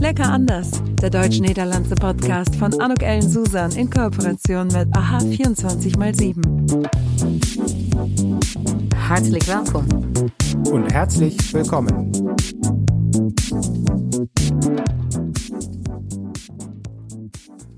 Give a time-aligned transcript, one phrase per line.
[0.00, 0.70] Lecker anders,
[1.02, 6.88] der deutsch-niederlandse Podcast von Anuk Ellen Susan in Kooperation mit AHA 24x7.
[9.08, 9.86] Hartelijk welkom.
[10.70, 12.10] Und herzlich willkommen.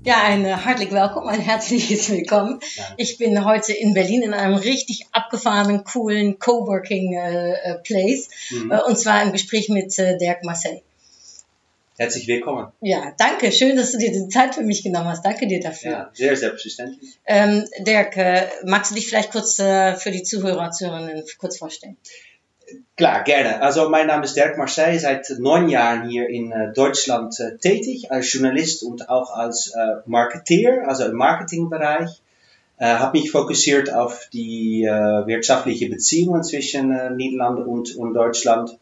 [0.05, 2.59] Ja, ein äh, hartlich willkommen, ein herzliches Willkommen.
[2.97, 8.71] Ich bin heute in Berlin in einem richtig abgefahrenen, coolen Coworking äh, äh, Place Mhm.
[8.71, 10.81] äh, und zwar im Gespräch mit äh, Dirk Marcel.
[11.97, 12.71] Herzlich willkommen.
[12.81, 15.23] Ja, danke, schön, dass du dir die Zeit für mich genommen hast.
[15.23, 15.91] Danke dir dafür.
[15.91, 17.19] Ja, sehr selbstverständlich.
[17.25, 21.97] Ähm, Dirk, äh, magst du dich vielleicht kurz äh, für die Zuhörer, Zuhörerinnen kurz vorstellen?
[22.95, 23.61] Klar, gerne.
[23.61, 28.11] Also mein Name ist Dirk Marseille, seit neun Jahren hier in äh, Deutschland äh, tätig,
[28.11, 32.21] als Journalist und auch als äh, Marketeer, also im Marketingbereich.
[32.79, 38.77] Habe mich fokussiert auf die wirtschaftliche Beziehungen zwischen Niederlande und, und Deutschland.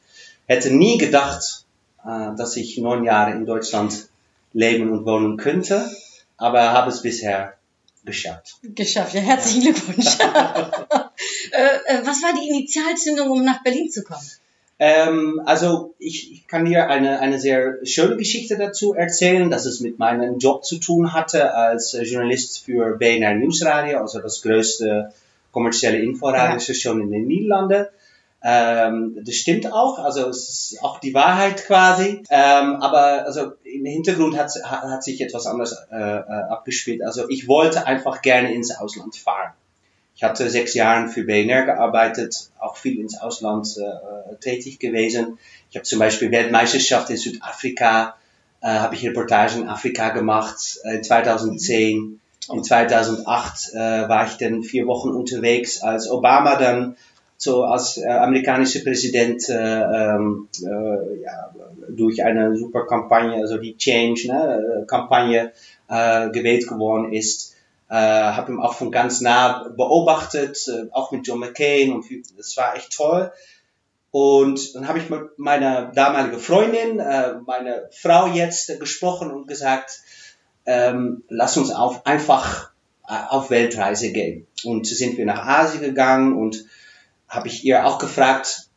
[0.47, 1.60] Hätte nie gedacht,
[2.05, 4.07] äh, dass ich neun Jahre in Deutschland
[4.53, 5.89] leben und wohnen könnte,
[6.37, 7.53] aber habe es bisher
[8.03, 8.57] geschafft.
[8.63, 10.17] Geschafft, ja, herzlichen Glückwunsch.
[10.19, 14.27] äh, äh, was war die Initialzündung, um nach Berlin zu kommen?
[14.79, 19.79] Ähm, also ich, ich kann dir eine, eine sehr schöne Geschichte dazu erzählen, dass es
[19.79, 25.13] mit meinem Job zu tun hatte als Journalist für BNR Nieuwsradio, also das größte
[25.51, 27.85] kommerzielle Inforadiostation in den Niederlanden.
[28.43, 32.23] Ähm, das stimmt auch, also es ist auch die Wahrheit quasi.
[32.29, 37.03] Ähm, aber also im Hintergrund hat, hat, sich etwas anderes äh, äh, abgespielt.
[37.03, 39.53] Also ich wollte einfach gerne ins Ausland fahren.
[40.15, 45.39] Ich hatte sechs Jahre für BNR gearbeitet, auch viel ins Ausland äh, tätig gewesen.
[45.69, 48.15] Ich habe zum Beispiel Weltmeisterschaft in Südafrika,
[48.61, 52.19] äh, habe ich Reportagen in Afrika gemacht, äh, 2010.
[52.51, 56.97] In 2008 äh, war ich dann vier Wochen unterwegs, als Obama dann
[57.41, 61.51] so als äh, amerikanischer Präsident äh, ähm, äh, ja,
[61.89, 65.45] durch eine super Kampagne, also die Change ne, äh,
[65.87, 67.55] äh, gewählt geworden ist.
[67.89, 72.05] Äh, habe ihn auch von ganz nah beobachtet, äh, auch mit John McCain und
[72.37, 73.31] das war echt toll.
[74.11, 79.99] Und dann habe ich mit meiner damaligen Freundin, äh, meine Frau jetzt gesprochen und gesagt,
[80.67, 82.71] ähm, lass uns auf, einfach
[83.07, 84.45] äh, auf Weltreise gehen.
[84.63, 86.65] Und sind wir nach Asien gegangen und
[87.31, 88.67] habe ich ihr auch gefragt,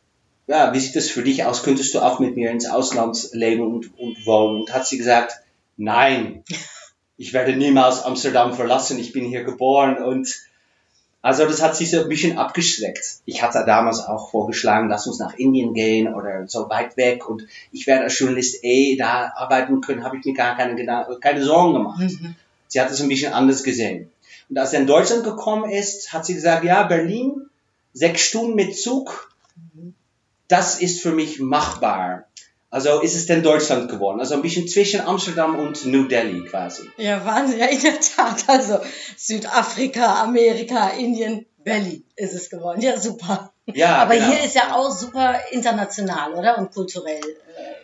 [0.47, 1.61] ja, wie sieht es für dich aus?
[1.61, 4.61] Könntest du auch mit mir ins Ausland leben und, und wohnen?
[4.61, 5.41] Und hat sie gesagt,
[5.75, 6.43] nein,
[7.17, 10.33] ich werde niemals Amsterdam verlassen, ich bin hier geboren und
[11.21, 13.17] also das hat sich so ein bisschen abgeschreckt.
[13.25, 17.47] Ich hatte damals auch vorgeschlagen, lass uns nach Indien gehen oder so weit weg und
[17.71, 20.75] ich werde als Journalist eh da arbeiten können, habe ich mir gar keine,
[21.19, 22.03] keine Sorgen gemacht.
[22.67, 24.11] Sie hat es ein bisschen anders gesehen.
[24.49, 27.44] Und als er in Deutschland gekommen ist, hat sie gesagt, ja, Berlin,
[27.95, 29.31] sechs Stunden mit Zug,
[30.47, 32.27] das ist für mich machbar.
[32.69, 34.19] Also ist es denn Deutschland geworden?
[34.19, 36.83] Also ein bisschen zwischen Amsterdam und New Delhi quasi.
[36.97, 38.43] Ja, Wahnsinn, ja, in der Tat.
[38.47, 38.79] Also
[39.15, 42.81] Südafrika, Amerika, Indien, Berlin ist es geworden.
[42.81, 43.53] Ja, super.
[43.73, 44.27] Ja, Aber genau.
[44.27, 46.57] hier ist ja auch super international, oder?
[46.57, 47.21] Und kulturell.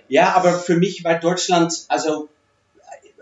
[0.09, 2.27] Ja, aber für mich war Deutschland, also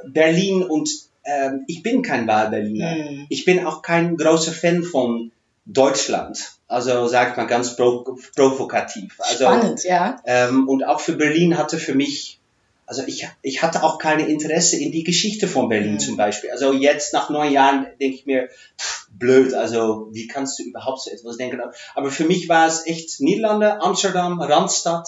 [0.07, 0.89] Berlin und
[1.23, 2.95] ähm, ich bin kein Wahlberliner.
[2.95, 3.27] Mhm.
[3.29, 5.31] Ich bin auch kein großer Fan von
[5.73, 6.53] Deutschland.
[6.67, 9.15] Also sagt man ganz pro provokativ.
[9.19, 10.17] Also, Spannend, ja.
[10.25, 12.39] Ähm, und auch für Berlin hatte für mich,
[12.85, 15.99] also ich, ich hatte auch keine Interesse in die Geschichte von Berlin Mhm.
[15.99, 16.51] zum Beispiel.
[16.51, 21.01] Also jetzt nach neun Jahren denke ich mir, pff, blöd, also wie kannst du überhaupt
[21.01, 21.61] so etwas denken?
[21.95, 25.07] Aber für mich war es echt Niederlande, Amsterdam, Randstadt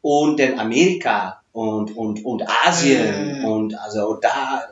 [0.00, 3.38] und dann Amerika und, und, und Asien.
[3.40, 3.44] Mhm.
[3.44, 4.66] Und also da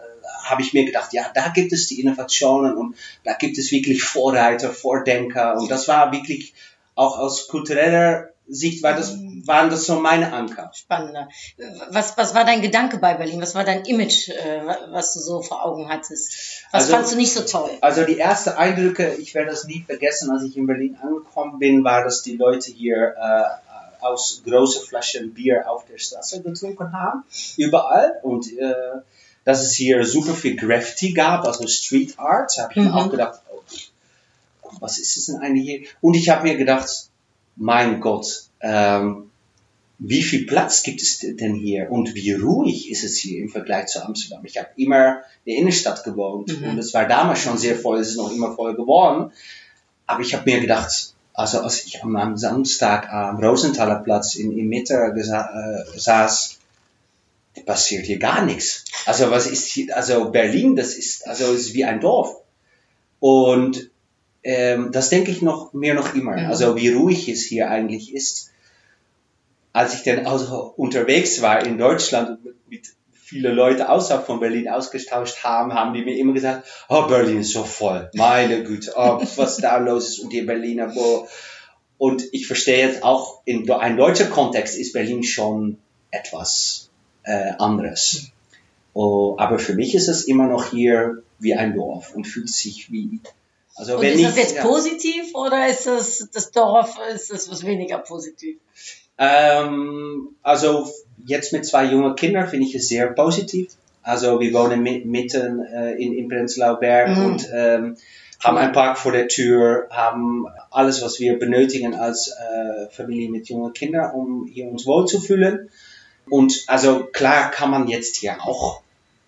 [0.45, 4.03] habe ich mir gedacht, ja, da gibt es die Innovationen und da gibt es wirklich
[4.03, 5.57] Vorreiter, Vordenker.
[5.59, 6.53] Und das war wirklich
[6.95, 9.17] auch aus kultureller Sicht war das,
[9.47, 10.71] waren das so meine Anker.
[10.75, 11.29] Spannender.
[11.91, 13.41] Was, was war dein Gedanke bei Berlin?
[13.41, 14.61] Was war dein Image, äh,
[14.91, 16.65] was du so vor Augen hattest?
[16.73, 17.71] Was Also- fandst du nicht so toll?
[17.81, 21.85] Also die ersten Eindrücke, ich werde das nie vergessen, als ich in Berlin angekommen bin,
[21.85, 27.23] war, dass die Leute hier äh, aus großen Flaschen Bier auf der Straße getrunken haben,
[27.57, 28.19] überall.
[28.23, 28.75] Und äh,
[29.45, 32.53] dass es hier super viel Graffiti gab, also Street Art.
[32.57, 32.85] Da habe ich Mhm.
[32.85, 33.41] mir auch gedacht,
[34.63, 35.81] oh, was ist es denn eigentlich hier?
[36.01, 36.89] Und ich habe mir gedacht,
[37.57, 39.31] mein Gott, ähm,
[39.99, 43.87] wie viel Platz gibt es denn hier und wie ruhig ist es hier im Vergleich
[43.87, 44.45] zu Amsterdam?
[44.45, 46.71] Ich habe immer in der Innenstadt gewohnt Mhm.
[46.71, 49.31] und es war damals schon sehr voll, es ist noch immer voll geworden.
[50.07, 54.57] Aber ich habe mir gedacht, also als ich am, am Samstag am Rosenthaler Platz in,
[54.59, 56.59] in Mitte äh, saß,
[57.67, 58.85] passiert hier gar nichts.
[59.07, 62.37] Also was ist hier, also Berlin, das ist, also ist wie ein Dorf.
[63.21, 63.91] Und
[64.43, 66.37] ähm, das denke ich noch mir noch immer.
[66.37, 66.47] Mhm.
[66.47, 68.51] Also wie ruhig es hier eigentlich ist.
[69.73, 72.39] als ich dann also unterwegs war in Deutschland
[72.69, 77.41] mit viele Leute außerhalb von Berlin ausgetauscht haben, haben die mir immer gesagt, oh, Berlin
[77.41, 81.27] ist so voll, meine Güte, oh, was da los ist und die Berliner, boah.
[81.97, 85.79] Und ich verstehe jetzt auch, in einem deutschen Kontext ist Berlin schon
[86.11, 86.91] etwas
[87.25, 88.33] äh, anderes.
[88.95, 92.91] Oh, aber für mich ist es immer noch hier wie ein Dorf und fühlt sich
[92.93, 93.21] wie.
[93.75, 97.51] Also und wenn ist das jetzt ja, positiv oder ist das, das Dorf, ist das
[97.51, 98.59] was weniger positiv?
[99.17, 100.91] Ähm, also
[101.27, 103.71] jetzt mit zwei jungen Kindern finde ich es sehr positiv.
[104.03, 107.25] Also wir wohnen mitten äh, in, in Prenzlauer Berg mhm.
[107.25, 107.97] und ähm,
[108.41, 113.49] haben einen Park vor der Tür, haben alles, was wir benötigen als äh, Familie mit
[113.49, 115.71] jungen Kindern, um hier uns wohlzufühlen.
[116.29, 118.83] Und also klar kann man jetzt hier auch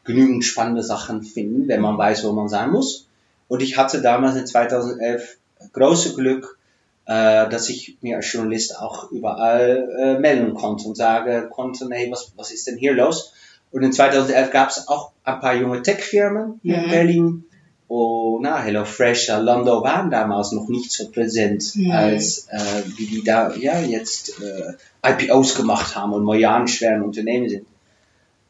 [0.04, 3.06] genügend spannende Sachen finden, wenn man weiß, wo man sein muss.
[3.48, 5.36] Und ich hatte damals in 2011
[5.72, 6.58] große Glück,
[7.06, 12.10] äh, dass ich mir als Journalist auch überall äh, melden konnte und sagen konnte, hey,
[12.10, 13.32] was, was ist denn hier los?
[13.70, 16.84] Und in 2011 gab es auch ein paar junge Tech-Firmen hier mhm.
[16.84, 17.44] in Berlin.
[17.86, 21.90] Oh, na, HelloFresh, Lando waren damals noch nicht so präsent, mhm.
[21.90, 24.72] als äh, wie die da ja jetzt äh,
[25.06, 27.66] IPOs gemacht haben und milliardenschweren Unternehmen sind.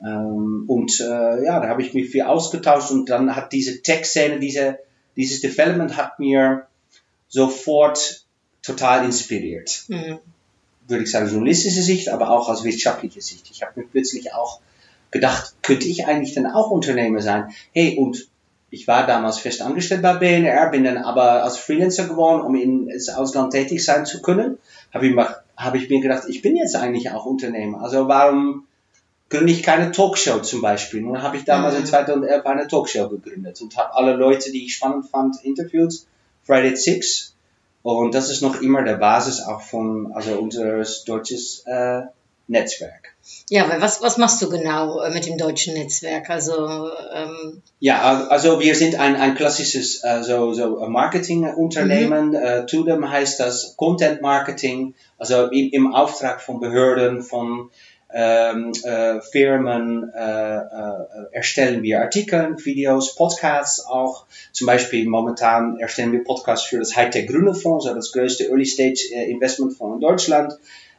[0.01, 4.39] Ähm, und äh, ja, da habe ich mich viel ausgetauscht und dann hat diese Tech-Szene,
[4.39, 4.79] diese,
[5.17, 6.67] dieses Development hat mir
[7.29, 8.25] sofort
[8.63, 9.85] total inspiriert.
[9.89, 10.19] Mhm.
[10.87, 13.51] Würde ich sagen, journalistische Sicht, aber auch aus wirtschaftlicher Sicht.
[13.51, 14.61] Ich habe mir plötzlich auch
[15.11, 17.55] gedacht, könnte ich eigentlich dann auch Unternehmer sein?
[17.73, 18.29] Hey, und
[18.75, 22.89] ich war damals fest angestellt bei BNR, bin dann aber als Freelancer geworden, um in
[22.89, 24.59] das Ausland tätig sein zu können.
[24.93, 25.17] Habe ich,
[25.57, 27.83] hab ich mir gedacht, ich bin jetzt eigentlich auch Unternehmer.
[27.83, 28.67] Also warum
[29.31, 31.03] gründe ich keine Talkshow zum Beispiel?
[31.03, 31.81] Nun habe ich damals mhm.
[31.81, 35.95] in 2011 eine Talkshow gegründet und habe alle Leute, die ich spannend fand, interviewt.
[36.45, 37.35] Friday Six
[37.85, 42.01] und das ist noch immer der Basis auch von also unseres deutsches äh,
[42.49, 43.14] Netzwerk.
[43.51, 46.31] Ja, aber was, was machst du genau äh, mit dem deutschen Netzwerk?
[46.31, 52.31] Also ähm ja, also wir sind ein, ein klassisches äh, so, so Marketingunternehmen.
[52.31, 52.35] Mhm.
[52.35, 57.71] Äh, Tudem heißt das Content Marketing, also im, im Auftrag von Behörden, von
[58.17, 64.27] ähm, äh, Firmen äh, äh, erstellen wir Artikel, Videos, Podcasts auch.
[64.53, 68.67] Zum Beispiel momentan erstellen wir Podcasts für das Hightech Grüne Fonds, also das größte Early
[68.67, 70.55] Stage äh, Investment Fonds in Deutschland.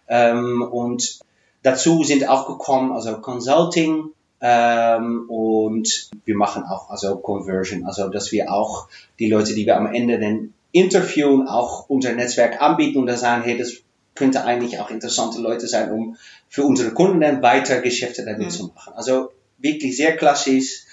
[0.07, 1.19] Ähm, und
[1.65, 8.31] dazu sind auch gekommen, also Consulting, ähm, und wir machen auch also Conversion, also dass
[8.31, 13.07] wir auch die Leute, die wir am Ende dann interviewen, auch unser Netzwerk anbieten und
[13.07, 13.73] da sagen, hey, das
[14.13, 16.17] könnte eigentlich auch interessante Leute sein, um
[16.47, 18.51] für unsere Kunden dann weiter Geschäfte damit mhm.
[18.51, 18.93] zu machen.
[18.95, 20.83] Also wirklich sehr klassisch,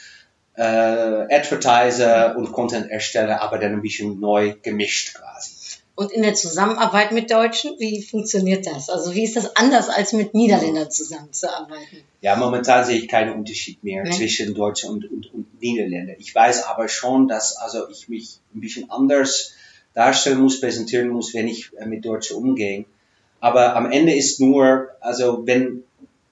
[0.55, 5.53] äh, Advertiser und Content-Ersteller, aber dann ein bisschen neu gemischt quasi.
[5.95, 8.89] Und in der Zusammenarbeit mit Deutschen, wie funktioniert das?
[8.89, 11.99] Also wie ist das anders als mit Niederländern zusammenzuarbeiten?
[12.23, 14.11] Ja, momentan sehe ich keinen Unterschied mehr nee.
[14.11, 16.17] zwischen Deutschen und, und, und Niederländern.
[16.19, 19.53] Ich weiß aber schon, dass also ich mich ein bisschen anders
[19.93, 22.87] darstellen muss, präsentieren muss, wenn ich äh, mit Deutschen umgehe.
[23.41, 25.83] Aber am Ende ist nur, also wenn,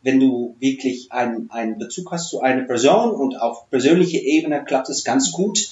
[0.02, 4.88] wenn du wirklich einen, einen Bezug hast zu einer Person und auf persönlicher Ebene klappt
[4.88, 5.70] es ganz gut,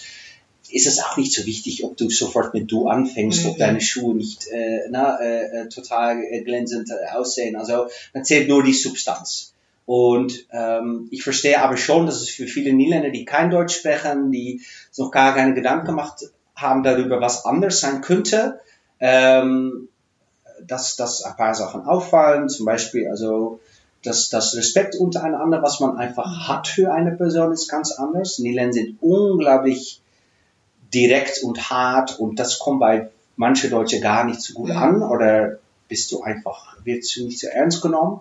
[0.70, 3.50] ist es auch nicht so wichtig, ob du sofort mit du anfängst, mhm.
[3.50, 7.56] ob deine Schuhe nicht äh, na, äh, äh total glänzend äh, aussehen.
[7.56, 9.52] Also dann zählt nur die Substanz.
[9.86, 14.30] Und ähm, ich verstehe aber schon, dass es für viele Niederländer, die kein Deutsch sprechen,
[14.30, 14.60] die
[14.98, 18.60] noch gar keine Gedanken gemacht haben darüber, was anders sein könnte,
[19.00, 19.88] ähm,
[20.66, 23.60] dass, dass ein paar Sachen auffallen, zum Beispiel also
[24.02, 28.38] das, das Respekt untereinander, was man einfach hat für eine Person, ist ganz anders.
[28.38, 30.02] Niederländer sind unglaublich
[30.92, 35.58] direkt und hart und das kommt bei manche Deutsche gar nicht so gut an oder
[35.88, 38.20] bist du einfach, wirst du nicht so ernst genommen.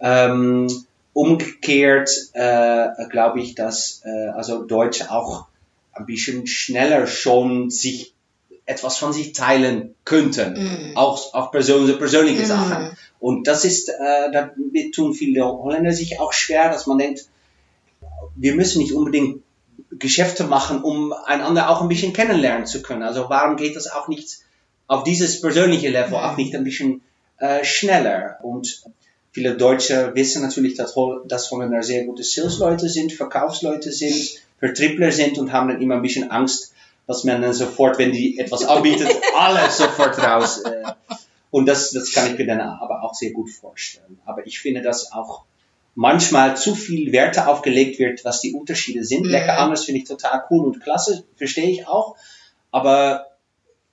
[0.00, 0.68] Ähm,
[1.12, 5.46] umgekehrt äh, glaube ich, dass äh, also Deutsche auch
[5.92, 8.12] ein bisschen schneller schon sich
[8.66, 10.54] etwas von sich teilen könnten.
[10.92, 10.96] Mm.
[10.96, 12.46] Auch, auch persönliche, persönliche mm.
[12.46, 12.96] Sachen.
[13.20, 17.28] Und das ist, äh, damit tun viele Holländer sich auch schwer, dass man denkt,
[18.34, 19.42] wir müssen nicht unbedingt
[19.98, 23.02] Geschäfte machen, um einander auch ein bisschen kennenlernen zu können.
[23.02, 24.38] Also warum geht das auch nicht
[24.86, 27.02] auf dieses persönliche Level auch nicht ein bisschen
[27.38, 28.38] äh, schneller?
[28.42, 28.82] Und
[29.32, 30.94] viele Deutsche wissen natürlich, dass,
[31.26, 36.02] dass Holländer sehr gute Salesleute sind, Verkaufsleute sind, Vertriebler sind und haben dann immer ein
[36.02, 36.72] bisschen Angst,
[37.06, 40.62] dass man dann sofort, wenn die etwas anbietet, alles sofort raus.
[40.62, 40.92] Äh,
[41.50, 44.18] und das, das kann ich mir dann aber auch sehr gut vorstellen.
[44.24, 45.44] Aber ich finde, dass auch
[45.94, 49.24] manchmal zu viel Werte aufgelegt wird, was die Unterschiede sind.
[49.24, 49.30] Mhm.
[49.30, 52.16] Lecker anders finde ich total cool und klasse, verstehe ich auch.
[52.70, 53.26] Aber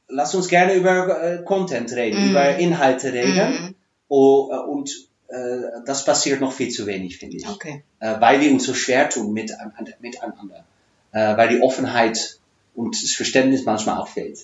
[0.07, 2.31] lass uns gerne über äh, Content reden, mhm.
[2.31, 3.51] über Inhalte reden.
[3.51, 3.75] Mhm.
[4.07, 4.91] Oh, äh, und
[5.27, 7.47] äh, das passiert noch viel zu wenig, finde ich.
[7.47, 7.83] Okay.
[7.99, 9.51] Äh, weil wir uns so schwer tun mit,
[9.99, 10.65] miteinander.
[11.11, 12.39] Äh, weil die Offenheit
[12.75, 14.39] und das Verständnis manchmal auch fehlt.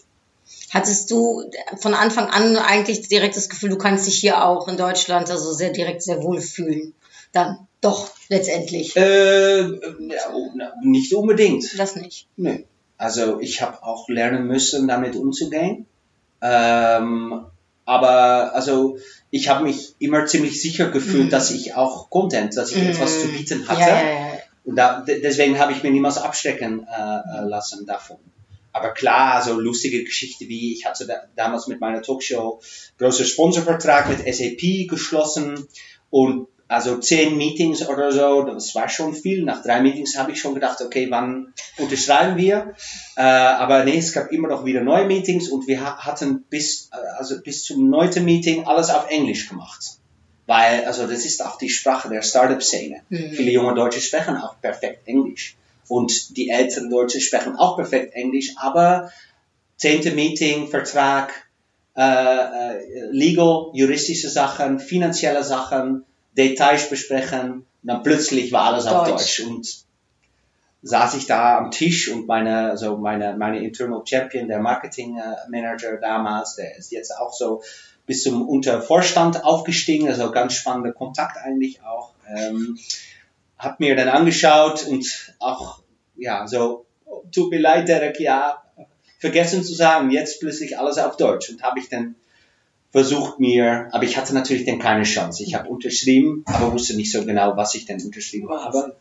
[0.69, 1.43] Hattest du
[1.77, 5.53] von Anfang an eigentlich direkt das Gefühl, du kannst dich hier auch in Deutschland also
[5.53, 6.93] sehr direkt sehr wohl fühlen?
[7.38, 8.96] Dann doch letztendlich.
[8.96, 9.63] Äh,
[10.34, 10.50] oh,
[10.82, 11.77] nicht unbedingt.
[11.77, 12.27] Das nicht.
[12.36, 12.65] Nee.
[12.98, 15.86] Also ich habe auch lernen müssen, damit umzugehen.
[16.41, 17.46] Ähm,
[17.86, 18.98] aber also
[19.29, 21.29] ich habe mich immer ziemlich sicher gefühlt, mm.
[21.29, 22.88] dass ich auch Content, dass ich mm.
[22.88, 23.82] etwas zu bieten hatte.
[23.82, 24.39] Ja, ja, ja.
[24.65, 28.17] Und da, deswegen habe ich mir niemals abstecken äh, äh, lassen davon.
[28.74, 32.60] Aber klar, so lustige Geschichte wie, ich hatte da, damals mit meiner Talkshow
[32.98, 35.67] großer Sponsorvertrag mit SAP geschlossen
[36.10, 39.43] und also zehn Meetings oder so, das war schon viel.
[39.43, 42.74] Nach drei Meetings habe ich schon gedacht, okay, wann unterschreiben wir?
[43.15, 46.97] Äh, aber nee, es gab immer noch wieder neue Meetings und wir hatten bis, äh,
[47.17, 49.97] also bis zum neunten Meeting alles auf Englisch gemacht.
[50.45, 53.01] Weil, also das ist auch die Sprache der Startup-Szene.
[53.09, 53.31] Mhm.
[53.31, 55.55] Viele junge Deutsche sprechen auch perfekt Englisch.
[55.88, 59.12] Und die älteren Deutsche sprechen auch perfekt Englisch, aber
[59.77, 61.47] zehnte Meeting, Vertrag,
[61.95, 66.03] äh, äh, legal, juristische Sachen, finanzielle Sachen,
[66.38, 67.65] Details besprechen.
[67.84, 69.41] dann plötzlich war alles auf Deutsch.
[69.41, 69.67] Und
[70.84, 75.98] saß ich da am Tisch und meine, also meine, meine Internal Champion, der Marketing Manager
[75.98, 77.62] damals, der ist jetzt auch so
[78.06, 82.13] bis zum Untervorstand aufgestiegen, also ganz spannender Kontakt eigentlich auch.
[82.34, 82.77] Ähm,
[83.58, 85.82] hab mir dann angeschaut und auch,
[86.15, 86.86] ja, so,
[87.32, 88.63] tut mir leid, Derek, ja,
[89.20, 91.50] vergessen zu sagen, jetzt plötzlich alles auf Deutsch.
[91.50, 92.15] Und habe ich dann
[92.97, 95.43] versucht mir, aber ich hatte natürlich dann keine Chance.
[95.43, 98.95] Ich habe unterschrieben, aber wusste nicht so genau, was ich denn unterschrieben habe.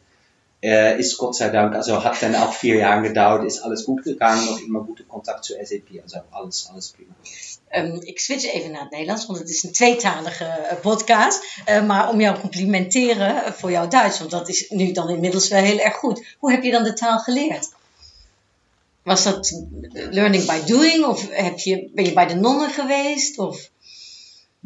[0.62, 4.02] Äh, ist Gott sei Dank, also hat dann auch vier Jahre gedauert, ist alles gut
[4.02, 7.14] gegangen, noch immer gute Kontakt zu SAP, also alles, alles prima.
[7.72, 11.42] Um, ik switch even naar het Nederlands, want het is een tweetalige uh, podcast.
[11.68, 15.48] Uh, maar om jou te complimenteren voor jouw Duits, want dat is nu dan inmiddels
[15.48, 16.24] wel heel erg goed.
[16.38, 17.68] Hoe heb je dan de taal geleerd?
[19.02, 19.62] Was dat
[20.10, 23.38] learning by doing of heb je, ben je bij de nonnen geweest?
[23.38, 23.70] Of?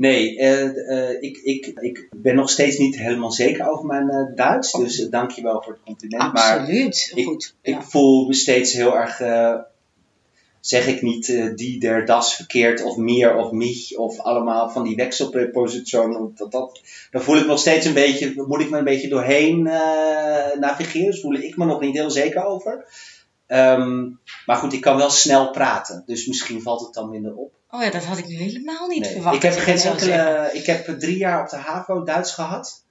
[0.00, 4.72] Nee, uh, ik, ik, ik ben nog steeds niet helemaal zeker over mijn uh, Duits.
[4.72, 6.22] Dus dank je wel voor het compliment.
[6.22, 7.54] Absoluut, maar goed.
[7.62, 7.78] Ik, ja.
[7.78, 9.22] ik voel me steeds heel erg,
[10.60, 14.96] zeg ik niet die der das verkeerd of meer of mich of allemaal van die
[14.96, 16.32] wekselprepositionen.
[16.34, 16.80] Dat, dat,
[17.10, 19.62] daar voel ik nog steeds een beetje, moet ik me een beetje doorheen
[20.60, 21.10] navigeren.
[21.10, 22.84] Dus voel ik me nog niet heel zeker over.
[23.52, 26.02] Um, maar goed, ik kan wel snel praten.
[26.06, 27.52] Dus misschien valt het dan minder op.
[27.70, 29.36] Oh ja, dat had ik nu helemaal niet nee, verwacht.
[29.36, 32.84] Ik heb, geen enkele, ik heb drie jaar op de HAVO Duits gehad.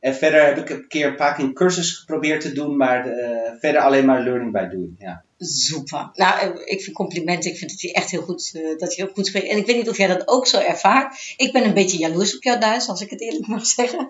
[0.00, 3.02] En verder heb ik een keer een paar keer een cursus geprobeerd te doen, maar
[3.02, 4.94] de, uh, verder alleen maar learning by doing.
[4.98, 5.22] Ja.
[5.38, 6.10] Super.
[6.14, 7.50] Nou, eh, ik vind complimenten.
[7.50, 9.48] Ik vind dat je echt heel goed, uh, dat je heel goed spreekt.
[9.48, 11.34] En ik weet niet of jij dat ook zo ervaart.
[11.36, 14.06] Ik ben een beetje jaloers op jouw Duits, als ik het eerlijk mag zeggen.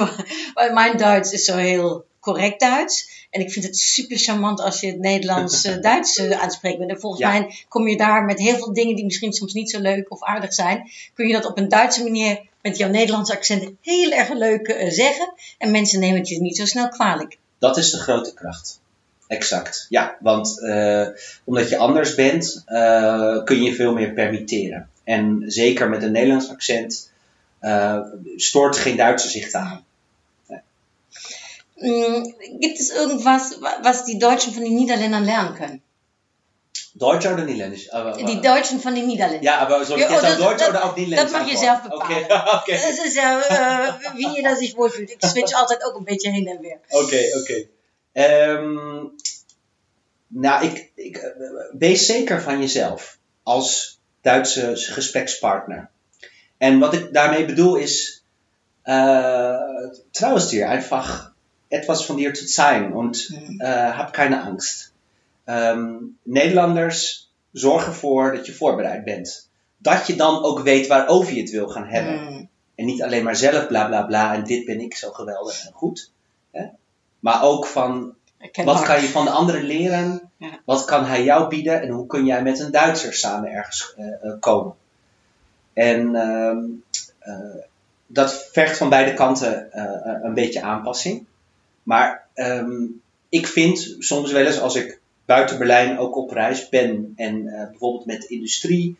[0.54, 3.11] maar mijn Duits is zo heel correct Duits.
[3.32, 6.80] En ik vind het super charmant als je het Nederlands-Duits uh, aanspreekt.
[6.80, 7.30] En volgens ja.
[7.30, 10.22] mij kom je daar met heel veel dingen die misschien soms niet zo leuk of
[10.22, 10.90] aardig zijn.
[11.14, 14.90] Kun je dat op een Duitse manier met jouw Nederlandse accent heel erg leuk uh,
[14.90, 15.34] zeggen.
[15.58, 17.38] En mensen nemen het je niet zo snel kwalijk.
[17.58, 18.80] Dat is de grote kracht.
[19.26, 19.86] Exact.
[19.88, 21.06] Ja, want uh,
[21.44, 24.88] omdat je anders bent, uh, kun je veel meer permitteren.
[25.04, 27.12] En zeker met een Nederlands accent
[27.60, 27.98] uh,
[28.36, 29.84] stoort geen Duitser zich aan.
[31.82, 35.82] Mm, gibt es irgendwas, was die Deutschen von den Niederländern lernen können?
[36.94, 37.92] Deutsch oder Niederländisch?
[37.92, 39.44] Aber, die Deutschen von den Niederländern.
[39.44, 42.02] Ja, aber soll ich jetzt Deutsch oder auch Niederländisch Das mag je zelf bepalen.
[42.02, 42.26] Okay,
[42.58, 42.78] okay.
[42.86, 45.10] Das ist ja, uh, wie jeder sich wohlfühlt.
[45.10, 46.78] Ik switch altijd ook een beetje heen en weer.
[46.90, 47.66] Oké, okay, oké.
[48.12, 48.54] Okay.
[48.54, 49.16] Um,
[50.28, 51.34] nou, ik, ik,
[51.78, 55.90] wees zeker van jezelf als Duitse gesprekspartner.
[56.58, 58.24] En wat ik daarmee bedoel is,
[58.84, 59.56] uh,
[60.10, 61.31] trouwens dir einfach
[61.72, 63.60] etwas von dir zu zeigen und mhm.
[63.60, 64.92] äh, hab keine Angst.
[65.46, 69.48] Um, Nederlanders zorgen ervoor dat je voorbereid bent.
[69.78, 72.22] Dat je dan ook weet waarover je het wil gaan hebben.
[72.22, 72.48] Mm.
[72.74, 75.72] En niet alleen maar zelf bla bla bla en dit ben ik zo geweldig en
[75.72, 76.10] goed.
[76.50, 76.66] Hè?
[77.20, 78.14] Maar ook van
[78.64, 80.30] wat kan je van de anderen leren?
[80.36, 80.60] Ja.
[80.64, 81.82] Wat kan hij jou bieden?
[81.82, 84.74] En hoe kun jij met een Duitser samen ergens uh, uh, komen?
[85.72, 86.84] En um,
[87.22, 87.62] uh,
[88.06, 89.68] dat vergt van beide kanten
[90.26, 91.26] een beetje aanpassing.
[91.82, 97.12] Maar um, ik vind soms wel eens als ik buiten Berlijn ook op reis ben
[97.16, 98.96] en uh, bijvoorbeeld met industrie.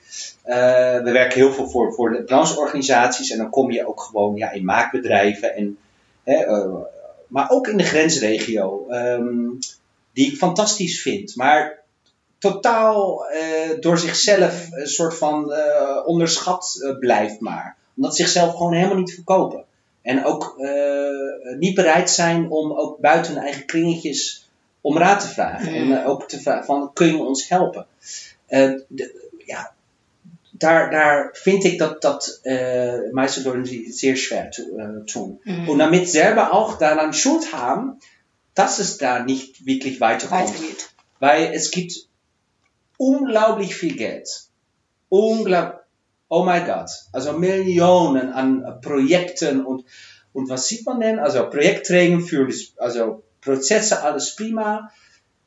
[0.46, 0.54] Uh,
[1.02, 4.50] we werken heel veel voor, voor de brancheorganisaties en dan kom je ook gewoon ja,
[4.50, 5.54] in maakbedrijven.
[5.54, 5.78] En,
[6.24, 6.74] uh,
[7.26, 9.58] maar ook in de grensregio, um,
[10.12, 11.36] die ik fantastisch vind.
[11.36, 11.80] Maar
[12.38, 13.24] totaal
[13.80, 15.52] door zichzelf een soort van
[16.04, 17.76] onderschat blijft maar.
[17.96, 19.64] Omdat zichzelf gewoon helemaal niet verkopen.
[20.02, 24.48] En ook uh, niet bereid zijn om ook buiten hun eigen kringetjes
[24.80, 25.74] om raad te vragen.
[25.74, 27.86] En uh, ook te vragen van, kun je ons helpen?
[28.48, 29.72] Uh, de, ja,
[30.62, 35.40] daar, daar finde ich, dass das äh, meiste Leute sehr schwer zu, äh, tun.
[35.44, 35.68] Mhm.
[35.68, 37.98] Und damit selber auch daran Schuld haben,
[38.54, 40.48] dass es da nicht wirklich weiterkommt.
[40.48, 40.90] Weitergeht.
[41.18, 42.08] Weil es gibt
[42.96, 44.28] unglaublich viel Geld.
[45.08, 45.81] Unglaublich,
[46.32, 49.84] oh mein Gott, also Millionen an Projekten und,
[50.32, 51.18] und was sieht man denn?
[51.18, 52.48] Also Projektträgen für,
[52.78, 54.90] also Prozesse, alles prima,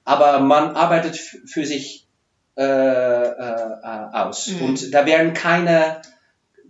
[0.04, 2.06] aber man arbeitet für sich
[2.56, 3.82] äh, äh,
[4.14, 4.50] aus.
[4.50, 4.62] Mhm.
[4.62, 6.04] Und da werden keine,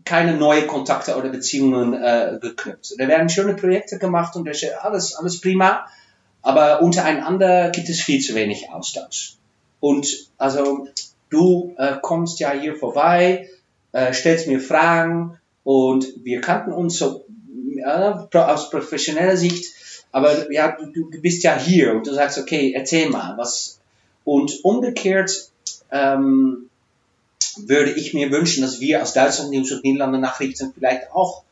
[0.06, 2.94] keine neuen Kontakte oder Beziehungen äh, geknüpft.
[2.98, 4.48] Da werden schöne Projekte gemacht und
[4.82, 5.88] alles, alles prima.
[6.42, 9.36] Aber untereinander gibt es viel zu wenig Austausch.
[9.82, 10.08] Und
[10.38, 10.88] also
[11.30, 13.50] du äh, kommst ja hier vorbei,
[13.96, 17.26] äh, stellst mir Fragen und wir kannten uns so
[17.78, 19.74] äh, aus professioneller Sicht.
[20.12, 23.80] Aber ja, du, du bist ja hier und du sagst, okay, erzähl mal was.
[24.26, 25.50] Und umgekehrt
[25.92, 26.70] ähm,
[27.56, 31.44] würde ich mir wünschen, dass wir als Duitsland News und Niederlande Nachrichten vielleicht auch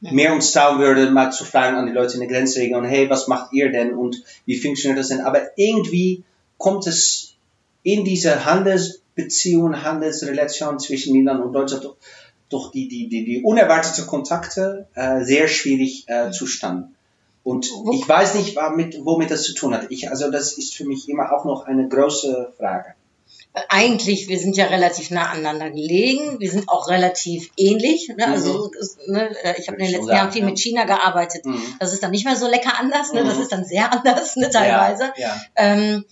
[0.00, 0.12] ja.
[0.12, 3.28] mehr uns trauen würden, mal zu fragen an die Leute in der Grenzregion, hey, was
[3.28, 5.20] macht ihr denn und wie funktioniert das denn?
[5.20, 6.24] Aber irgendwie
[6.58, 7.34] kommt es
[7.84, 8.44] in diese
[9.16, 11.88] Handelsbeziehungen, Handelsrelation zwischen Niederlande und Deutschland
[12.50, 16.88] doch, die, die, die, die unerwartete Kontakte äh, sehr schwierig äh, zustande.
[17.42, 19.86] Und ich weiß nicht, womit, womit das zu tun hat.
[19.90, 22.94] Ich, also das ist für mich immer auch noch eine große Frage
[23.68, 28.12] eigentlich, wir sind ja relativ nah aneinander gelegen, wir sind auch relativ ähnlich.
[28.16, 28.26] Ne?
[28.26, 28.70] Also
[29.06, 29.12] mhm.
[29.12, 30.48] ne, äh, ich habe in den letzten Jahren viel ja.
[30.48, 31.46] mit China gearbeitet.
[31.46, 31.62] Mhm.
[31.78, 33.22] Das ist dann nicht mehr so lecker anders, ne?
[33.22, 33.42] das mhm.
[33.42, 35.12] ist dann sehr anders ne, teilweise.
[35.16, 35.40] Ja, ja.
[35.54, 36.04] Ähm,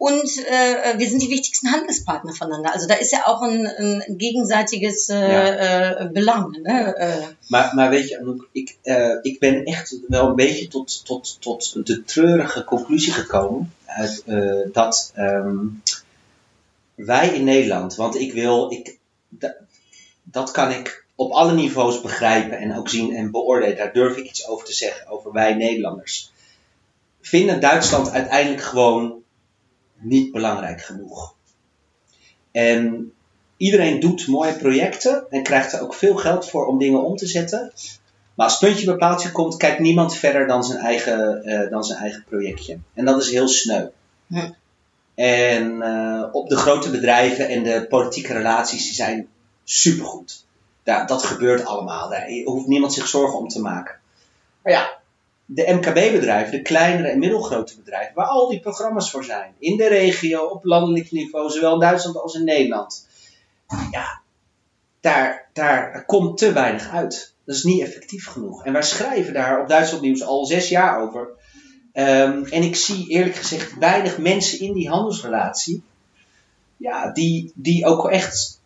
[0.00, 2.72] und äh, wir sind die wichtigsten Handelspartner voneinander.
[2.72, 6.04] Also da ist ja auch ein, ein gegenseitiges äh, ja.
[6.04, 6.54] äh, Belang.
[6.64, 7.22] Äh.
[7.48, 11.86] Maar, maar weet je, ik, uh, ik ben echt wel een beetje tot, tot, tot
[11.86, 13.74] de treurige conclusie gekomen.
[13.86, 15.82] Uit, uh, dat um,
[16.94, 18.98] wij in Nederland, want ik wil, ik,
[20.22, 23.76] dat kan ik op alle niveaus begrijpen en ook zien en beoordelen.
[23.76, 26.32] Daar durf ik iets over te zeggen, over wij Nederlanders.
[27.20, 29.19] Vinden Duitsland uiteindelijk gewoon
[30.00, 31.34] niet belangrijk genoeg.
[32.52, 33.12] En
[33.56, 37.26] iedereen doet mooie projecten en krijgt er ook veel geld voor om dingen om te
[37.26, 37.72] zetten.
[38.34, 41.98] Maar als puntje bij paaltje komt, kijkt niemand verder dan zijn eigen, uh, dan zijn
[41.98, 42.78] eigen projectje.
[42.94, 43.86] En dat is heel sneu.
[44.26, 44.50] Hm.
[45.14, 49.28] En uh, op de grote bedrijven en de politieke relaties, die zijn
[49.64, 50.44] supergoed.
[50.84, 52.08] Ja, dat gebeurt allemaal.
[52.08, 53.94] Daar hoeft niemand zich zorgen om te maken.
[54.62, 54.99] Maar ja,
[55.52, 59.88] de MKB-bedrijven, de kleinere en middelgrote bedrijven, waar al die programma's voor zijn, in de
[59.88, 63.06] regio, op landelijk niveau, zowel in Duitsland als in Nederland,
[63.90, 64.20] ja,
[65.00, 67.34] daar, daar komt te weinig uit.
[67.44, 68.64] Dat is niet effectief genoeg.
[68.64, 71.28] En wij schrijven daar op Duitsland Nieuws al zes jaar over
[71.92, 75.82] Um, en ik zie eerlijk gezegd weinig mensen in die handelsrelatie,
[76.76, 78.60] ja, die, die ook echt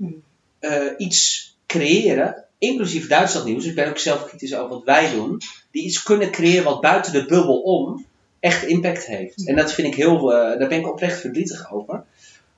[0.61, 3.65] uh, iets creëren, inclusief Duitsland nieuws.
[3.65, 5.41] Ik ben ook zelf kritisch over wat wij doen,
[5.75, 8.07] die iets kunnen creëren wat buiten de bubbel om
[8.41, 9.47] echt impact heeft.
[9.47, 12.05] En dat vind ik heel, uh, daar ben ik oprecht verdrietig over.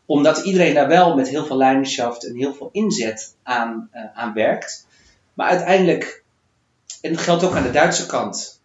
[0.06, 4.32] Omdat iedereen daar wel met heel veel leiderschap en heel veel inzet aan, uh, aan
[4.32, 4.86] werkt.
[5.34, 6.24] Maar uiteindelijk,
[7.00, 8.60] en dat geldt ook aan de Duitse kant,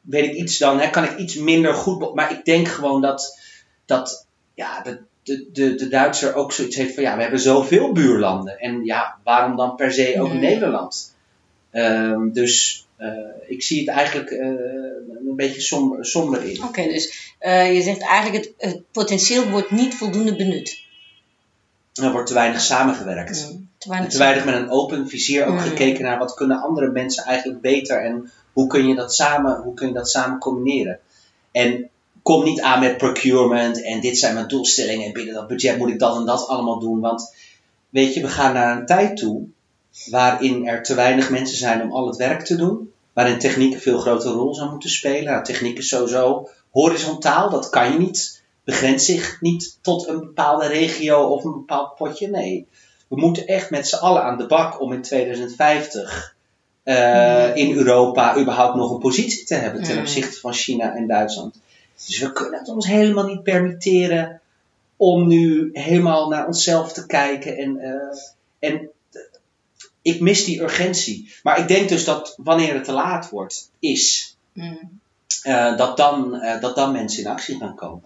[0.00, 2.14] weet ik iets dan, hè, kan ik iets minder goed.
[2.14, 3.38] Maar ik denk gewoon dat,
[3.84, 7.92] dat ja, de, de, de, de Duitser ook zoiets heeft van ja, we hebben zoveel
[7.92, 8.58] buurlanden.
[8.58, 11.14] En ja, waarom dan per se ook Nederland?
[11.72, 12.85] Um, dus
[13.46, 14.46] ik zie het eigenlijk uh,
[15.26, 16.56] een beetje somber, somber in.
[16.56, 20.84] Oké, okay, dus uh, je zegt eigenlijk het, het, potentieel wordt niet voldoende benut.
[21.94, 23.48] Er wordt te weinig samengewerkt.
[23.52, 25.58] Mm, te, weinig, te weinig met een open vizier ook mm.
[25.58, 29.74] gekeken naar wat kunnen andere mensen eigenlijk beter en hoe kun je dat samen, hoe
[29.74, 30.98] kun je dat samen combineren?
[31.52, 31.88] En
[32.22, 35.90] kom niet aan met procurement en dit zijn mijn doelstellingen en binnen dat budget moet
[35.90, 37.00] ik dat en dat allemaal doen.
[37.00, 37.34] Want
[37.88, 39.46] weet je, we gaan naar een tijd toe
[40.04, 42.92] waarin er te weinig mensen zijn om al het werk te doen.
[43.12, 45.24] Waarin techniek een veel grotere rol zou moeten spelen.
[45.24, 48.42] Nou, techniek is sowieso horizontaal, dat kan je niet.
[48.64, 52.28] Begrenst zich niet tot een bepaalde regio of een bepaald potje.
[52.28, 52.66] Nee,
[53.08, 56.34] we moeten echt met z'n allen aan de bak om in 2050
[56.84, 61.60] uh, in Europa überhaupt nog een positie te hebben ten opzichte van China en Duitsland.
[62.06, 64.40] Dus we kunnen het ons helemaal niet permitteren
[64.96, 67.56] om nu helemaal naar onszelf te kijken.
[67.56, 68.90] En, uh, en
[70.06, 71.34] ik mis die urgentie.
[71.42, 75.00] Maar ik denk dus dat wanneer het te laat wordt, is, mm.
[75.46, 78.02] uh, dat, dan, dat dan mensen in actie gaan komen.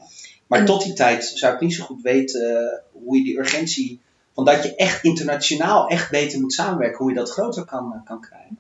[0.46, 4.00] Maar tot die tijd zou ik niet zo goed weten hoe je die urgentie,
[4.34, 8.20] van dat je echt internationaal echt beter moet samenwerken, hoe je dat groter kan, kan
[8.20, 8.58] krijgen.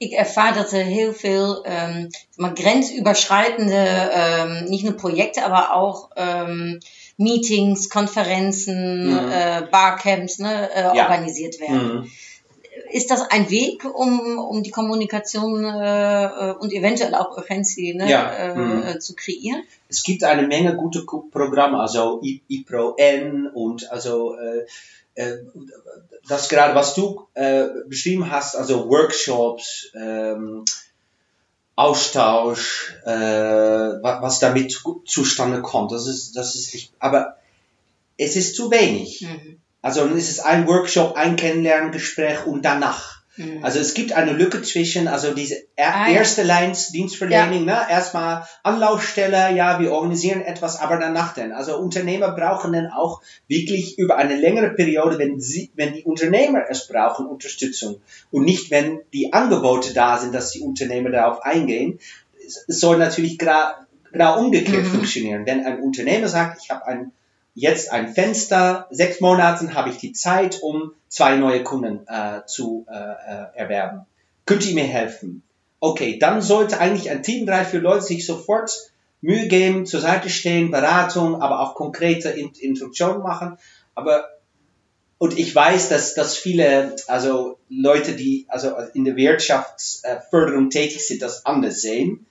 [0.00, 6.10] ik ervaar dat er heel veel ähm, maar grenzüberschreitende, ähm, nicht nur Projekte, aber auch
[6.16, 6.80] ähm,
[7.16, 9.30] Meetings, Konferenzen, Mhm.
[9.30, 11.04] äh, Barcamps ne, äh, Ja.
[11.04, 11.94] organisiert werden.
[11.94, 12.10] Mhm.
[12.92, 18.08] Ist das ein Weg, um, um die Kommunikation äh, äh, und eventuell auch Urgency ne,
[18.10, 18.30] Ja.
[18.32, 19.00] äh, Mhm.
[19.00, 19.62] zu kreieren?
[19.88, 24.66] es gibt eine Menge gute Programme, also IPRO-N und also äh,
[25.16, 25.38] äh,
[26.28, 30.64] das gerade, was du äh, beschrieben hast, also Workshops, ähm,
[31.76, 37.36] Austausch, wa- was damit zu- zustande kommt, das ist, das ist aber
[38.18, 39.22] es ist zu wenig.
[39.22, 39.58] Mhm.
[39.82, 43.20] Also dann ist es ein Workshop, ein Kennenlerngespräch und danach.
[43.36, 43.64] Mhm.
[43.64, 46.16] Also es gibt eine Lücke zwischen, also diese er Ah, ja.
[46.18, 47.78] erste Lines Dienstverlening, ne?
[47.88, 51.52] erstmal Anlaufstelle, ja, wir organisieren etwas, aber danach denn.
[51.52, 56.64] Also Unternehmer brauchen dann auch wirklich über eine längere Periode, wenn sie, wenn die Unternehmer
[56.68, 58.00] es brauchen, Unterstützung.
[58.30, 61.98] Und nicht, wenn die Angebote da sind, dass die Unternehmer darauf eingehen.
[62.46, 63.74] Es, soll natürlich gra-
[64.12, 64.90] genau umgekehrt Mhm.
[64.90, 65.46] funktionieren.
[65.46, 67.12] Wenn ein Unternehmer sagt, ich habe ein
[67.54, 72.86] jetzt ein Fenster, sechs Monaten habe ich die Zeit, um zwei neue Kunden äh, zu
[72.90, 74.06] äh, äh, erwerben.
[74.46, 75.42] Könnt ihr mir helfen?
[75.80, 80.30] Okay, dann sollte eigentlich ein Team, drei, vier Leute sich sofort Mühe geben, zur Seite
[80.30, 83.58] stehen, Beratung, aber auch konkrete In Instruktionen machen.
[83.94, 84.28] Aber
[85.18, 91.20] und ich weiß, dass, dass viele, also Leute, die also in der Wirtschaftsförderung tätig sind,
[91.20, 92.24] das anders sehen.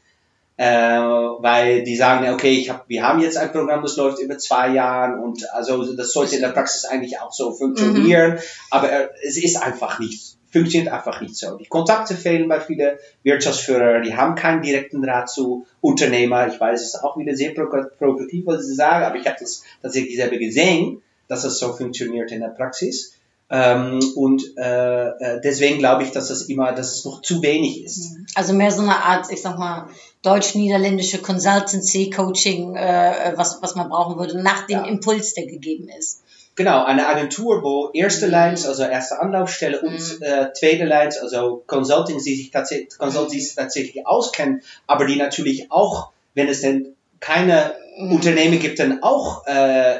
[0.62, 4.38] Äh, weil die sagen, okay, ich hab, wir haben jetzt ein Programm, das läuft über
[4.38, 9.08] zwei Jahre und also das sollte in der Praxis eigentlich auch so funktionieren, aber äh,
[9.26, 11.56] es ist einfach nicht, funktioniert einfach nicht so.
[11.56, 16.50] Die Kontakte fehlen bei vielen Wirtschaftsführer, die haben keinen direkten Draht zu Unternehmer.
[16.50, 19.38] Ich weiß, es ist auch wieder sehr provo- provokativ, was ich sage, aber ich habe
[19.40, 23.14] das tatsächlich selber gesehen, dass es so funktioniert in der Praxis.
[23.52, 27.84] Ähm, und äh, äh, deswegen glaube ich, dass es immer, dass es noch zu wenig
[27.84, 28.16] ist.
[28.36, 29.90] Also mehr so eine Art, ich sag mal,
[30.22, 34.86] deutsch-niederländische Consultancy, Coaching, äh, was, was man brauchen würde, nach dem Ja.
[34.86, 36.22] Impuls, der gegeben ist.
[36.56, 38.32] Genau, eine Agentur, wo erste Mhm.
[38.34, 40.22] Lines, also erste Anlaufstelle und Mhm.
[40.24, 45.16] äh, zweite Lines, also Consultings, die sich tatsächlich, Consultants, die sich tatsächlich auskennen, aber die
[45.16, 48.14] natürlich auch, wenn es denn keine Mhm.
[48.14, 50.00] Unternehmen gibt, dann auch äh, äh,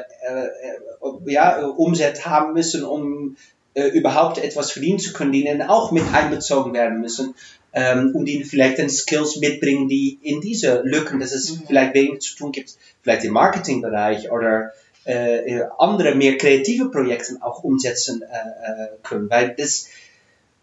[1.26, 3.36] ja, Umsatz haben müssen, um
[3.74, 7.34] äh, überhaupt etwas verdienen zu können, die dann auch mit einbezogen werden müssen.
[7.72, 11.62] Ähm, und die vielleicht dann Skills mitbringen, die in diese Lücken, dass es Mhm.
[11.68, 14.72] vielleicht wenig zu tun gibt, vielleicht im Marketingbereich oder
[15.06, 19.30] äh, äh, andere mehr kreative Projekte auch umsetzen äh, äh, können.
[19.30, 19.86] Weil das,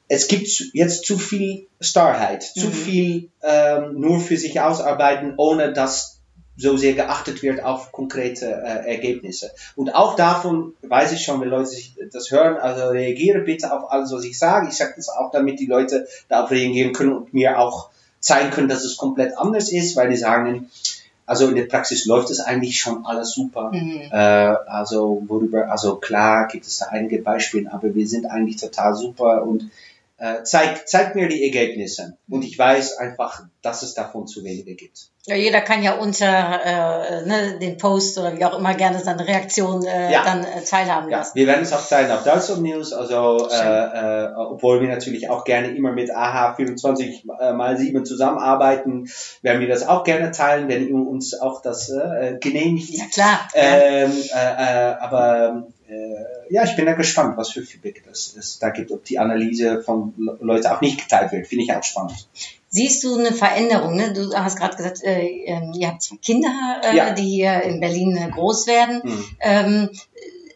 [0.10, 2.74] es gibt jetzt zu viel Starrheit, zu Mhm.
[2.74, 6.17] viel ähm, nur für sich ausarbeiten, ohne dass
[6.58, 9.52] so sehr geachtet wird auf konkrete äh, Ergebnisse.
[9.76, 13.92] Und auch davon weiß ich schon, wenn Leute sich das hören, also reagiere bitte auf
[13.92, 14.68] alles, was ich sage.
[14.70, 17.90] Ich sage das auch, damit die Leute darauf reagieren können und mir auch
[18.20, 20.70] zeigen können, dass es komplett anders ist, weil die sagen,
[21.28, 23.72] also in der Praxis läuft es eigentlich schon alles super.
[23.72, 24.02] Mhm.
[24.12, 28.96] Äh, also worüber, also klar gibt es da einige Beispiele, aber wir sind eigentlich total
[28.96, 29.70] super und
[30.18, 32.18] äh, zeigt, zeigt mir die Ergebnisse.
[32.30, 35.10] Und ich weiß einfach, dass es davon zu wenige gibt.
[35.26, 39.28] Ja, jeder kann ja unter äh, ne, den Post oder wie auch immer gerne seine
[39.28, 40.24] Reaktion äh, Ja.
[40.24, 41.36] dann äh, teilhaben Ja, lassen.
[41.36, 43.60] wir werden es auch teilen auf Deutschland News, also Schön.
[43.68, 49.10] äh, äh, obwohl wir natürlich auch gerne immer mit AH 24 äh, mal 7 zusammenarbeiten,
[49.42, 52.92] werden wir das auch gerne teilen, wenn ihr uns auch das äh, genehmigt.
[52.98, 53.48] Ja klar.
[53.54, 55.72] Ähm, äh, äh, aber äh,
[56.50, 59.82] ja, ich bin da gespannt, was für Feedback das es da gibt, ob die Analyse
[59.84, 61.48] von Le Leuten auch nicht geteilt wird.
[61.48, 62.28] Finde ich auch spannend.
[62.70, 63.96] Siehst du eine Veränderung?
[63.96, 64.14] Ne?
[64.14, 67.12] Du hast gerade gesagt, äh, ähm, ihr habt zwei Kinder, äh, Ja.
[67.12, 69.02] die hier in Berlin äh, groß werden.
[69.04, 69.26] Hm.
[69.40, 69.90] Ähm,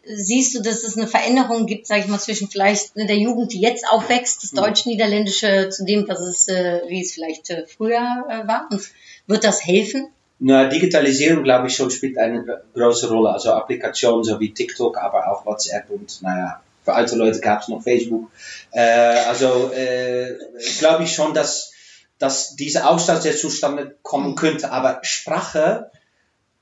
[0.04, 3.52] siehst du, dass es eine Veränderung gibt, sage ich mal, zwischen vielleicht ne, der Jugend,
[3.52, 4.56] die jetzt aufwächst, das Mhm.
[4.58, 8.68] Deutsch-Niederländische zu dem, was es, äh, wie es vielleicht äh, früher war?
[8.70, 8.82] Und
[9.26, 10.08] wird das helfen?
[10.44, 13.30] Na, Digitalisierung, glaube ich, schon spielt eine gro- große Rolle.
[13.30, 17.68] Also Applikationen so wie TikTok, aber auch WhatsApp und, naja, für alte Leute gab es
[17.68, 18.28] noch Facebook.
[18.72, 18.80] Äh,
[19.28, 20.34] also, äh,
[20.80, 21.72] glaube ich schon, dass,
[22.18, 24.72] dass dieser Austausch der zustande kommen könnte.
[24.72, 25.90] Aber Sprache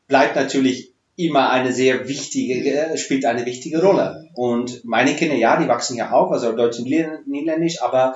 [0.08, 4.28] bleibt natürlich immer eine sehr wichtige, äh, spielt eine wichtige Rolle.
[4.34, 8.14] Und meine Kinder, ja, die wachsen ja auf, also Deutsch und Nieder- Niederländisch, aber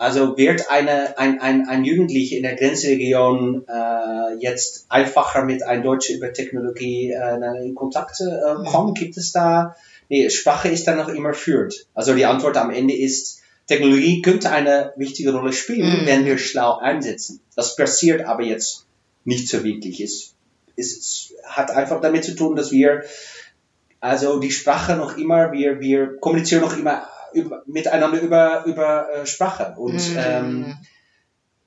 [0.00, 5.82] also wird eine, ein, ein, ein Jugendlicher in der Grenzregion äh, jetzt einfacher mit einem
[5.82, 8.94] Deutschen über Technologie äh, in Kontakt äh, kommen?
[8.94, 9.76] Gibt es da,
[10.08, 11.86] nee, Sprache ist dann noch immer führt.
[11.92, 16.06] Also die Antwort am Ende ist, Technologie könnte eine wichtige Rolle spielen, Mhm.
[16.06, 17.40] wenn wir schlau einsetzen.
[17.54, 18.86] Das passiert aber jetzt
[19.26, 20.00] nicht so wirklich.
[20.00, 20.32] Es,
[20.76, 23.02] es hat einfach damit zu tun, dass wir
[24.00, 29.26] also die Sprache noch immer, wir, wir kommunizieren noch immer über, miteinander über, über äh,
[29.26, 29.76] sprachen.
[29.76, 30.16] Und Mhm.
[30.18, 30.76] ähm,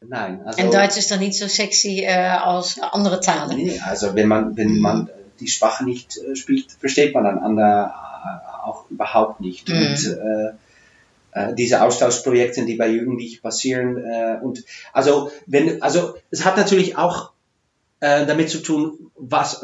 [0.02, 0.62] nein, also.
[0.62, 3.58] En Duits is dan niet zo sexy eh, als andere talen.
[3.58, 8.66] Nee, also wenn man, wenn man die Sprache nicht äh, spricht, versteht man einander äh,
[8.68, 9.70] auch überhaupt nicht.
[9.70, 9.76] Mhm.
[9.76, 10.54] Und äh,
[11.32, 16.96] äh, diese Austauschprojekte, die bei Jugendlichen passieren, äh, und also wenn, also es hat natürlich
[16.98, 17.32] auch
[18.00, 19.64] äh, damit zu tun, was,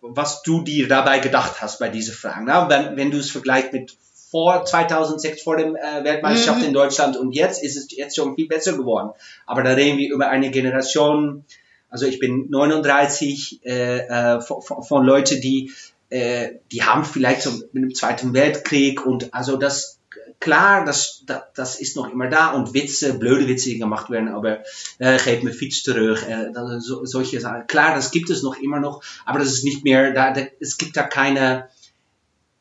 [0.00, 2.44] was du dir dabei gedacht hast bei diesen Fragen.
[2.46, 3.96] Na, wenn, wenn du es vergleichst mit
[4.30, 6.66] vor 2006, vor dem äh, Weltmeisterschaft Mhm.
[6.66, 9.10] in Deutschland und jetzt, ist es jetzt schon viel besser geworden.
[9.46, 11.44] Aber da reden wir über eine Generation,
[11.88, 15.72] also ich bin 39 äh, äh, von, von, Leuten, die,
[16.10, 19.98] äh, die haben vielleicht so mit dem Zweiten Weltkrieg und also das,
[20.38, 24.28] klar, das, das, das ist noch immer da und Witze, blöde Witze, die gemacht werden,
[24.28, 24.60] aber
[24.98, 27.66] äh, geef mir Fiets zurück, äh, so, solche Sachen.
[27.66, 30.78] Klar, das gibt es noch immer noch, aber das ist nicht mehr, da, da es
[30.78, 31.68] gibt da keine,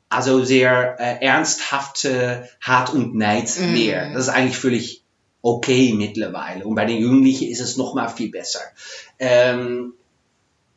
[0.10, 3.74] also sehr äh, ernsthafte Hart und Neid Mhm.
[3.74, 4.14] mehr.
[4.14, 5.04] Das ist eigentlich völlig
[5.42, 6.66] okay mittlerweile.
[6.66, 8.60] Und bei den Jugendlichen ist es noch mal viel besser.
[9.20, 9.94] Ähm,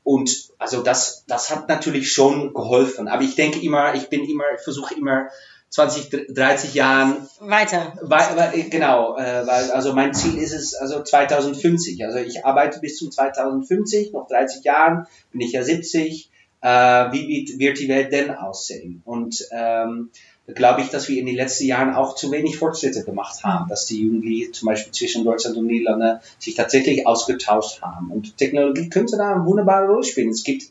[0.04, 3.08] und also das, das hat natürlich schon geholfen.
[3.08, 5.28] Aber ich denke immer, ich bin immer, ich versuche immer
[5.70, 7.94] 20, 30 Jahren Weiter.
[8.02, 12.04] weil, genau, äh, weil, also mein Ziel ist es, also 2050.
[12.04, 16.30] Also ich arbeite bis zum 2050, noch 30 Jahren, bin ich ja 70.
[16.62, 19.02] Äh, wie wird, die Welt denn aussehen?
[19.04, 20.10] Und ähm,
[20.46, 23.68] da glaube ich, dass wir in den letzten Jahren auch zu wenig Fortschritte gemacht haben,
[23.68, 28.10] dass die Jugendlichen zum Beispiel zwischen Deutschland und Niederlande sich tatsächlich ausgetauscht haben.
[28.10, 30.30] Und Technologie könnte da eine wunderbare Rolle spielen.
[30.30, 30.64] Es gibt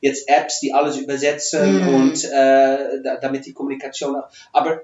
[0.00, 1.94] jetzt Apps, die alles übersetzen Mhm.
[1.94, 4.16] und äh, da, damit die Kommunikation.
[4.52, 4.82] Aber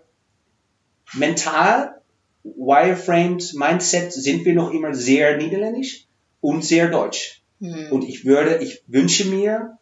[1.15, 2.01] mental,
[2.45, 6.07] wireframed Mindset sind wir noch immer sehr niederländisch
[6.41, 7.43] und sehr deutsch.
[7.61, 7.93] Hm.
[7.93, 9.79] Und ich würde, ich wünsche mir,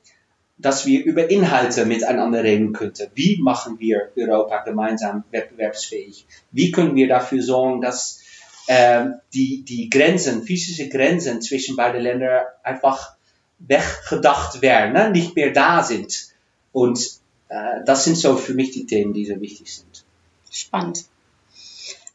[0.61, 3.09] dass wir über Inhalte miteinander reden könnten.
[3.14, 6.27] Wie machen wir Europa gemeinsam wettbewerbsfähig?
[6.53, 8.20] Wie können wir dafür sorgen, dass
[8.68, 13.14] ähm, die, die Grenzen, physische Grenzen zwischen beiden Ländern einfach
[13.59, 15.11] weggedacht werden, ne?
[15.11, 16.29] nicht mehr da sind.
[16.73, 17.01] Und
[17.49, 20.05] äh, das sind so für mich die Themen, die so wichtig sind.
[20.51, 21.05] Spannend.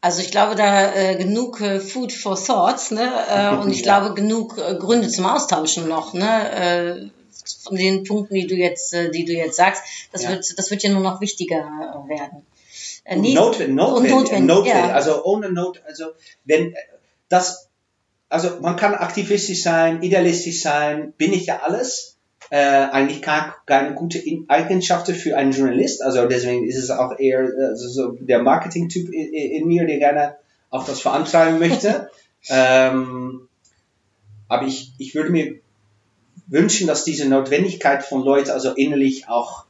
[0.00, 3.10] Also ich glaube, da äh, genug äh, Food for Thoughts, ne?
[3.28, 7.10] Äh, und ich glaube genug äh, Gründe zum Austauschen noch, ne?
[7.46, 9.82] Äh, von den Punkten, die du jetzt, äh, die du jetzt sagst,
[10.12, 10.30] das Ja.
[10.30, 12.46] wird, das wird ja nur noch wichtiger äh, werden.
[13.04, 14.74] Äh, Und nie- notwendig, notwendig, und notwendig, notwendig.
[14.74, 14.92] ja.
[14.94, 16.06] Also ohne Not, also
[16.44, 16.76] wenn äh,
[17.28, 17.68] das,
[18.28, 22.12] also man kann aktivistisch sein, idealistisch sein, bin ich ja alles.
[22.48, 26.00] Äh, eigentlich keine, keine gute Eigenschaften für einen Journalist.
[26.00, 29.98] Also deswegen ist es auch eher äh, also so der Marketing-Typ in, in mir, der
[29.98, 30.36] gerne
[30.70, 32.08] auch das vorantreiben möchte.
[32.48, 33.48] ähm,
[34.48, 35.58] aber ich, ich würde mir
[36.46, 39.64] wünschen, dass diese Notwendigkeit von Leuten also innerlich auch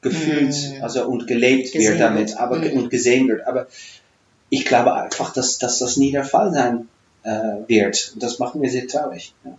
[0.00, 0.82] gefühlt Mm.
[0.82, 2.76] also und gelebt Gesehen wird damit aber Mm.
[2.76, 3.66] und gesehen wird aber
[4.50, 6.88] ich glaube einfach dass, dass das nie der Fall sein
[7.24, 9.52] äh, wird und das macht mir sehr traurig ja.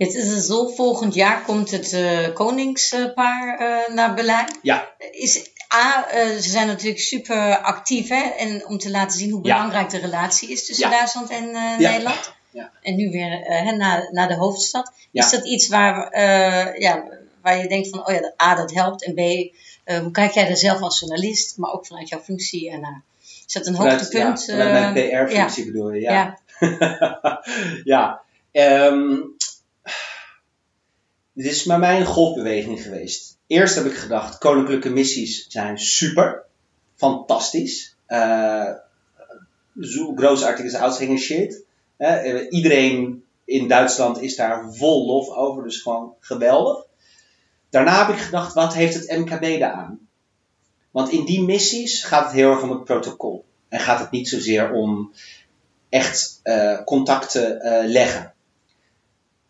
[0.00, 4.46] Jetzt is het zo, volgend jaar komt het eh, koningspaar eh, naar Berlijn.
[4.62, 8.22] ja Is, A, eh, ze zijn natuurlijk super actief, hè?
[8.38, 9.54] En om te laten zien hoe Ja.
[9.54, 10.96] belangrijk de relatie is tussen Ja.
[10.96, 11.76] Duitsland en Ja.
[11.90, 12.32] Nederland.
[12.50, 12.70] Ja.
[12.82, 14.92] En nu weer eh, naar, naar de hoofdstad.
[15.10, 15.24] Ja.
[15.24, 17.08] Is dat iets waar, eh, ja,
[17.42, 19.04] waar je denkt van, oh ja, A, dat helpt.
[19.04, 19.18] En B,
[19.84, 23.02] eh, hoe kijk jij er zelf als journalist, maar ook vanuit jouw functie ernaar?
[23.46, 24.44] Is dat een Vanuit- hoogtepunt?
[24.44, 26.12] ja, vanuit mijn PR-functie bedoel je ja
[26.58, 27.40] ja.
[27.84, 28.20] ja,
[28.52, 29.16] ehm,
[31.32, 33.36] dit is bij mij een golfbeweging geweest.
[33.46, 36.44] Eerst heb ik gedacht, koninklijke missies zijn super,
[36.96, 37.96] fantastisch.
[38.08, 38.70] Uh,
[39.80, 41.62] zo grootartig is uitgeïnitieerd.
[41.98, 46.86] Uh, iedereen in Duitsland is daar vol lof over, dus gewoon geweldig.
[47.70, 50.08] Daarna heb ik gedacht, wat heeft het MKB daaraan?
[50.90, 53.44] Want in die missies gaat het heel erg om het protocol.
[53.68, 55.12] En gaat het niet zozeer om
[55.88, 58.34] echt uh, contacten uh, leggen.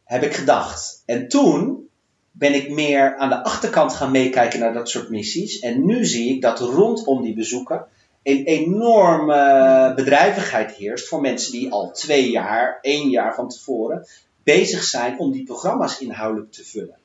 [0.05, 1.03] Heb ik gedacht.
[1.07, 1.89] En toen
[2.31, 5.59] ben ik meer aan de achterkant gaan meekijken naar dat soort missies.
[5.59, 7.87] En nu zie ik dat rondom die bezoeken
[8.23, 14.07] een enorme bedrijvigheid heerst voor mensen die al twee jaar, één jaar van tevoren
[14.43, 16.97] bezig zijn om die programma's inhoudelijk te vullen.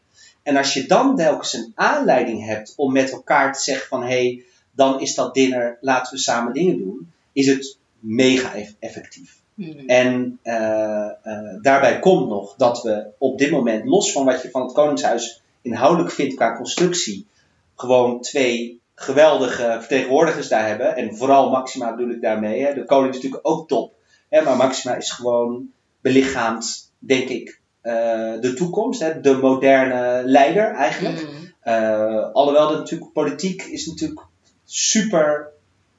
[0.43, 4.07] En als je dan telkens een aanleiding hebt om met elkaar te zeggen van hé,
[4.07, 9.41] hey, dan is dat dinner, laten we samen dingen doen, is het mega effectief.
[9.55, 9.87] Hmm.
[9.87, 14.49] En uh, uh, daarbij komt nog dat we op dit moment, los van wat je
[14.49, 17.27] van het Koningshuis inhoudelijk vindt qua constructie,
[17.75, 20.95] gewoon twee geweldige vertegenwoordigers daar hebben.
[20.95, 22.61] En vooral Maxima bedoel ik daarmee.
[22.61, 22.73] Hè.
[22.73, 23.93] De koning is natuurlijk ook top.
[24.29, 25.69] Hè, maar Maxima is gewoon
[26.01, 27.93] belichaamd, denk ik, uh,
[28.39, 28.99] de toekomst.
[28.99, 29.19] Hè.
[29.19, 31.21] De moderne leider eigenlijk.
[31.21, 32.31] Mm.
[32.33, 34.21] alhoewel de natuurlijk, politiek is natuurlijk
[34.65, 35.51] super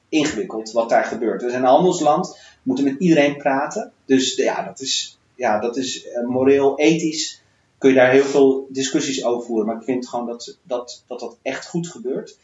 [0.08, 1.42] ingewikkeld wat daar gebeurt.
[1.42, 3.92] We zijn een handelsland, we moeten met iedereen praten.
[4.04, 7.42] Dus ja, dat is, ja, dat is uh, moreel, ethisch
[7.84, 9.66] kun je daar heel veel discussies over voeren.
[9.66, 12.38] Maar ik vind gewoon dat dat, dat, dat echt goed gebeurt.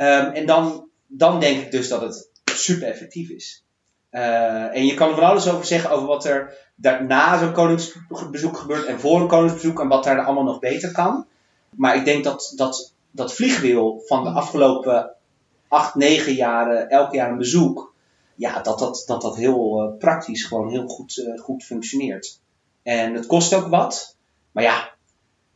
[0.00, 3.64] Um, en dan, dan denk ik dus dat het super effectief is.
[4.10, 6.54] Uh, en je kan er van alles over zeggen over wat er
[7.06, 11.26] na zo'n koningsbezoek gebeurt en voor een koningsbezoek en wat daar allemaal nog beter kan.
[11.70, 15.14] Maar ik denk dat dat, dat vliegwiel van de afgelopen
[15.68, 17.94] acht, negen jaren, elk jaar een bezoek,
[18.34, 22.40] ja, dat dat, dat, dat heel uh, praktisch gewoon heel goed, uh, goed functioneert.
[22.82, 24.16] En het kost ook wat.
[24.52, 24.90] Maar ja,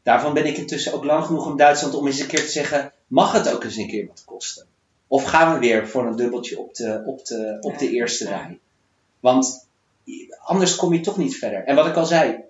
[0.02, 2.92] daarvan ben ik intussen ook lang genoeg in Duitsland om eens een keer te zeggen:
[3.06, 4.66] mag het ook eens een keer wat kosten?
[5.06, 8.58] Of gaan we weer voor een dubbeltje op de, op de, op de eerste rij?
[9.20, 9.66] Want
[10.38, 11.64] anders kom je toch niet verder.
[11.64, 12.44] En wat ik al zei,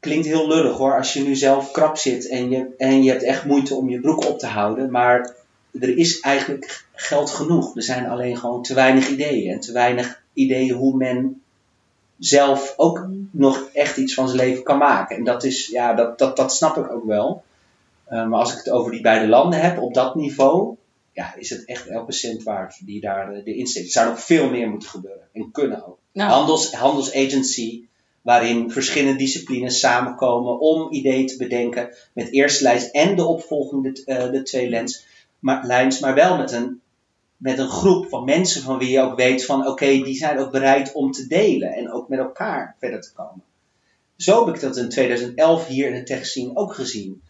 [0.00, 3.22] klinkt heel lullig hoor, als je nu zelf krap zit en je, en je hebt
[3.22, 4.90] echt moeite om je broek op te houden.
[4.90, 5.34] Maar
[5.80, 7.76] er is eigenlijk geld genoeg.
[7.76, 9.52] Er zijn alleen gewoon te weinig ideeën.
[9.52, 11.42] En te weinig ideeën hoe men
[12.18, 15.16] zelf ook nog echt iets van zijn leven kan maken.
[15.16, 17.44] En dat is, ja, dat, dat, dat snap ik ook wel.
[18.08, 20.76] Uh, maar als ik het over die beide landen heb, op dat niveau,
[21.12, 23.60] ja, is het echt elke cent waard die daar uh, de.
[23.60, 25.98] Er zou nog veel meer moeten gebeuren en kunnen ook.
[26.12, 26.30] Nou.
[26.30, 27.84] Handels, handelsagency,
[28.22, 34.30] waarin verschillende disciplines samenkomen om ideeën te bedenken met eerste lijst en de opvolgende uh,
[34.30, 35.06] de twee lens,
[35.38, 36.80] maar, lijns, maar wel met een
[37.36, 40.38] met een groep van mensen van wie je ook weet van oké, okay, die zijn
[40.38, 43.42] ook bereid om te delen en ook met elkaar verder te komen.
[44.16, 47.22] Zo heb ik dat in 2011 hier in het techscene ook gezien.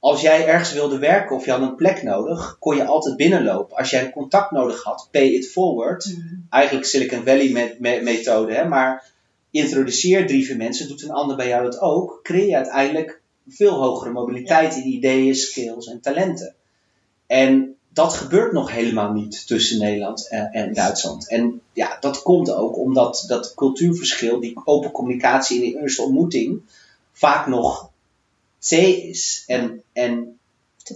[0.00, 3.76] Als jij ergens wilde werken of je had een plek nodig, kon je altijd binnenlopen.
[3.76, 6.06] Als jij een contact nodig had, pay it forward.
[6.06, 6.46] Mm.
[6.50, 9.12] Eigenlijk Silicon Valley methode, hè, maar
[9.50, 12.20] introduceer drie, vier mensen, doet een ander bij jou dat ook.
[12.22, 16.54] Creëer je uiteindelijk veel hogere mobiliteit in ideeën, skills en talenten.
[17.26, 21.28] En dat gebeurt nog helemaal niet tussen Nederland en, en, Duitsland.
[21.28, 26.62] En ja, dat komt ook omdat dat cultuurverschil, die open communicatie in de eerste ontmoeting,
[27.12, 27.89] vaak nog
[28.68, 30.38] C is en, en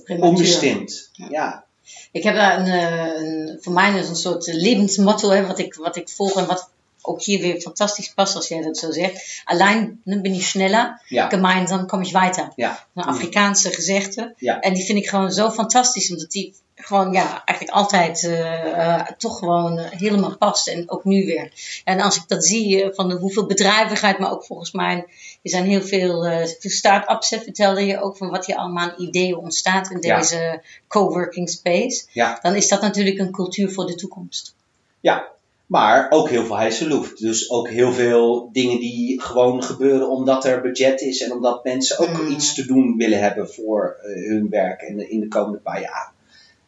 [0.06, 1.10] onbestemd.
[1.12, 1.26] Ja.
[1.30, 1.64] ja.
[2.12, 5.74] Ik heb daar een, eh, een, voor mij is een soort levensmotto, hè, wat, ik,
[5.74, 6.70] wat ik volg en wat
[7.06, 9.42] ook hier weer fantastisch past als jij dat zo zegt.
[9.44, 11.28] Allein ben ik sneller, ja.
[11.28, 12.52] gemeinsam kom ik weiter.
[12.56, 12.86] Ja.
[12.94, 14.34] Een Afrikaanse gezegde.
[14.38, 14.60] Ja.
[14.60, 19.02] En die vind ik gewoon zo fantastisch, omdat die gewoon ja, eigenlijk altijd uh, uh,
[19.18, 20.68] toch gewoon helemaal past.
[20.68, 21.52] En ook nu weer.
[21.84, 24.96] En als ik dat zie van de, hoeveel bedrijvigheid, maar ook volgens mij,
[25.42, 26.22] er zijn heel veel,
[26.58, 31.50] veel start-ups, vertelde je ook van wat hier allemaal aan ideeën ontstaat in deze coworking
[31.50, 32.06] space.
[32.12, 32.38] Ja.
[32.42, 34.54] Dan is dat natuurlijk een cultuur voor de toekomst.
[35.00, 35.33] Ja,
[35.66, 37.18] maar ook heel veel lucht.
[37.18, 41.98] Dus ook heel veel dingen die gewoon gebeuren omdat er budget is en omdat mensen
[41.98, 42.26] ook mm.
[42.26, 46.12] iets te doen willen hebben voor uh, hun werk in in de komende paar jaar.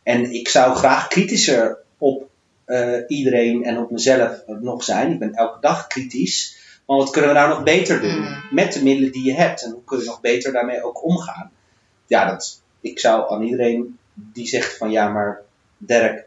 [0.02, 2.28] En ik zou graag kritischer op
[2.66, 5.12] uh, iedereen en op mezelf nog zijn.
[5.12, 6.64] Ik ben elke dag kritisch.
[6.86, 8.42] Maar wat kunnen we nou nog beter doen mm.
[8.50, 9.62] met de middelen die je hebt?
[9.62, 11.50] En hoe kun je nog beter daarmee ook omgaan?
[12.06, 15.42] Ja, dat, ik zou aan iedereen die zegt van ja, maar
[15.78, 16.25] Dirk,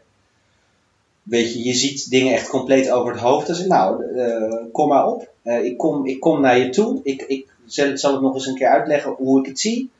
[1.22, 3.46] weet je, je ziet dingen echt compleet over het hoofd.
[3.46, 5.30] Dus nou, uh, kom maar op.
[5.44, 7.00] Uh, ik, kom, ik kom naar je toe.
[7.02, 9.90] Ik, ik zal, zal het nog eens een keer uitleggen hoe ik het zie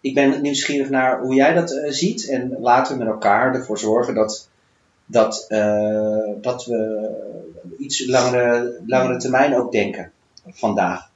[0.00, 2.28] ik ben nieuwsgierig naar hoe jij dat uh, ziet.
[2.28, 4.48] En laten we met elkaar ervoor zorgen dat,
[5.06, 5.46] dat,
[6.40, 7.10] dat we
[7.78, 10.12] iets langere, langere termijn ook denken
[10.48, 11.10] vandaag.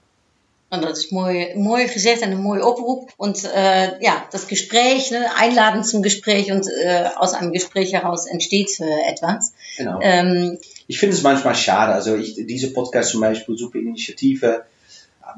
[0.73, 3.13] Und das ist mooi, mooi gezegd en een mooie Oproep.
[3.17, 8.25] Und äh, ja, das Gespräch, ne, einladen zum Gespräch und äh, aus einem Gespräch heraus
[8.27, 9.53] entsteht äh, etwas.
[9.77, 9.99] Genau.
[10.01, 11.93] Ähm, ich finde es manchmal schade.
[11.93, 14.65] Also ich, diese Podcast zum Beispiel, super Initiative.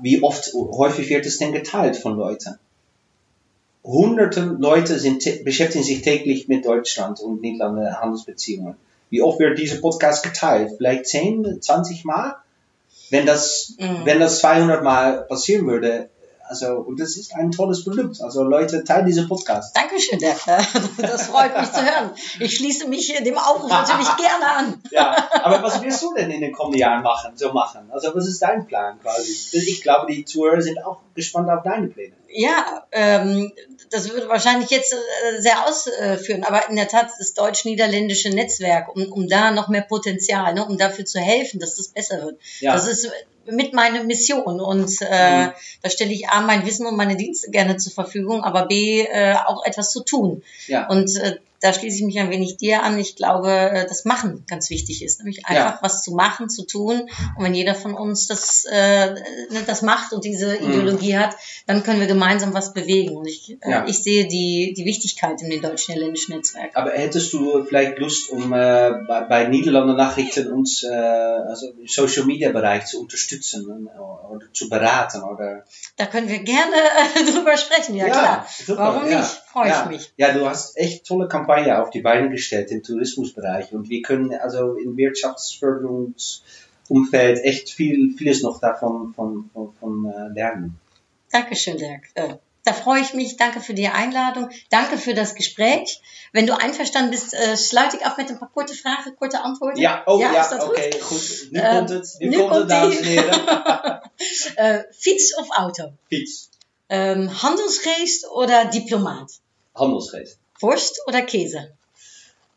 [0.00, 2.60] Wie oft, häufig wird es denn geteilt von Leuten?
[3.84, 8.76] hunderten Leute sind, beschäftigen sich täglich mit Deutschland und Niederlande Handelsbeziehungen.
[9.10, 10.72] Wie oft wird dieser Podcast geteilt?
[10.76, 12.36] Vielleicht 10, 20 Mal?
[13.14, 14.00] Wenn das, mhm.
[14.04, 16.10] wenn das 200 Mal passieren würde,
[16.46, 18.20] also, und das ist ein tolles Produkt.
[18.20, 19.76] Also, Leute, teilen diesen Podcast.
[19.76, 20.38] Dankeschön, Dirk.
[20.98, 22.10] Das freut mich zu hören.
[22.40, 24.82] Ich schließe mich dem Aufruf natürlich gerne an.
[24.90, 27.90] Ja, aber was wirst du denn in den kommenden Jahren machen, so machen?
[27.90, 29.32] Also, was ist dein Plan quasi?
[29.52, 32.14] Ich glaube, die Zuhörer sind auch gespannt auf deine Pläne.
[32.28, 33.52] Ja, ähm,
[33.90, 39.10] das würde wahrscheinlich jetzt äh, sehr ausführen, aber in der Tat das deutsch-niederländische Netzwerk, um,
[39.12, 42.40] um da noch mehr Potenzial, ne, um dafür zu helfen, dass das besser wird.
[42.60, 42.74] Ja.
[42.74, 43.10] Das ist
[43.50, 45.52] mit meiner Mission und äh, mhm.
[45.82, 49.34] da stelle ich A, mein Wissen und meine Dienste gerne zur Verfügung, aber B, äh,
[49.46, 50.42] auch etwas zu tun.
[50.66, 50.88] Ja.
[50.88, 52.98] Und äh, da schließe ich mich ein wenig dir an.
[52.98, 55.78] Ich glaube, äh, das Machen ganz wichtig ist, nämlich einfach ja.
[55.80, 57.08] was zu machen, zu tun.
[57.36, 60.70] Und wenn jeder von uns das, äh, ne, das macht und diese mhm.
[60.70, 61.36] Ideologie hat,
[61.66, 63.16] dann können wir gemeinsam was bewegen.
[63.16, 63.86] Und ich, äh, ja.
[63.86, 66.72] ich sehe die, die Wichtigkeit in den deutschen niederländischen Netzwerk.
[66.74, 71.86] Aber hättest du vielleicht Lust, um äh, bei, bei Niederlande Nachrichten uns äh, also im
[71.86, 75.22] Social Media Bereich zu unterstützen oder, oder zu beraten?
[75.22, 75.64] Oder?
[75.96, 78.46] Da können wir gerne äh, drüber sprechen, ja, ja klar.
[78.66, 79.43] Super, Warum nicht?
[79.54, 80.12] Freue ich mich.
[80.16, 84.34] Ja, du hast echt tolle Kampagne auf die Beine gestellt im Tourismusbereich und wir können
[84.34, 90.80] also im Wirtschaftsförderungsumfeld echt viel, vieles noch davon von, von, von äh, lernen.
[91.30, 92.02] Dankeschön, Dirk.
[92.14, 92.34] Äh,
[92.64, 93.36] da freue ich mich.
[93.36, 94.50] Danke für die Einladung.
[94.70, 96.00] Danke für das Gespräch.
[96.32, 99.78] Wenn du einverstanden bist, äh, sluit ich ab mit ein paar kurze Fragen, kurze Antworten.
[99.78, 101.00] Ja, oh ja, ja okay, gut?
[101.00, 101.52] goed.
[101.52, 103.40] Nu uh, komt het, nu, nu komt het, dames en heren.
[104.58, 105.92] uh, fiets of auto?
[106.08, 106.50] Fiets.
[106.88, 109.42] Um, handelsgeest oder Diplomat?
[109.74, 110.38] Handelsgeest.
[110.60, 111.72] Wurst oder Käse?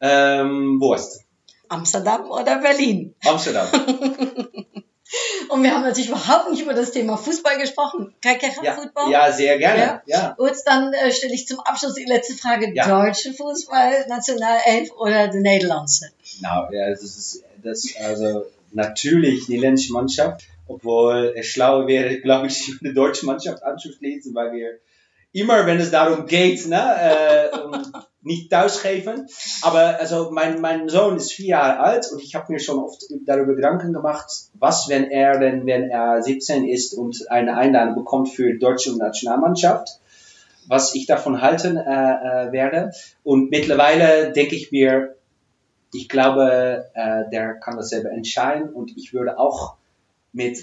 [0.01, 1.23] Ähm, Wurst.
[1.69, 3.15] Amsterdam oder Berlin?
[3.25, 3.67] Amsterdam.
[5.49, 8.13] Und wir haben natürlich überhaupt nicht über das Thema Fußball gesprochen.
[8.21, 9.09] Kein ja, Fußball?
[9.09, 10.01] Ja, sehr gerne.
[10.05, 10.19] Ja.
[10.19, 10.35] ja.
[10.37, 12.73] Gut, dann äh, stelle ich zum Abschluss die letzte Frage.
[12.73, 12.87] Ja.
[12.87, 16.11] Deutsche Fußball, Nationalelf oder die Niederlandse?
[16.41, 20.43] Nou, ja, das ist das, also natürlich die niederländische Mannschaft.
[20.67, 24.79] Obwohl es schlau wäre, glaube ich, die deutsche Mannschaft anzuschließen, weil wir
[25.31, 27.71] immer, wenn es darum geht, ne, äh, um,
[28.27, 29.27] nicht thuisgeven.
[29.61, 33.03] Aber also mein, mein Sohn ist vier Jahre alt und ich habe mir schon oft
[33.25, 38.29] darüber Gedanken gemacht, was, wenn er denn, wenn er 17 ist und eine Einladung bekommt
[38.29, 39.99] für die deutsche Nationalmannschaft,
[40.67, 42.91] was ich davon halten äh, äh, werde.
[43.23, 45.15] Und mittlerweile denke ich mir,
[45.93, 49.75] ich glaube, äh, der kann das selber entscheiden und ich würde auch
[50.33, 50.57] mit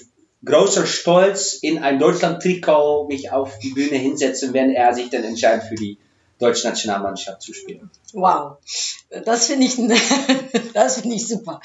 [0.45, 5.65] großer Stolz in ein Deutschland-Trikot mich auf die Bühne hinsetzen, wenn er sich dann entscheidet
[5.65, 5.99] für die
[6.39, 7.91] deutsche Nationalmannschaft zu spielen.
[8.13, 8.59] Wow,
[9.25, 9.77] das finde ich,
[10.75, 11.61] das finde ich super.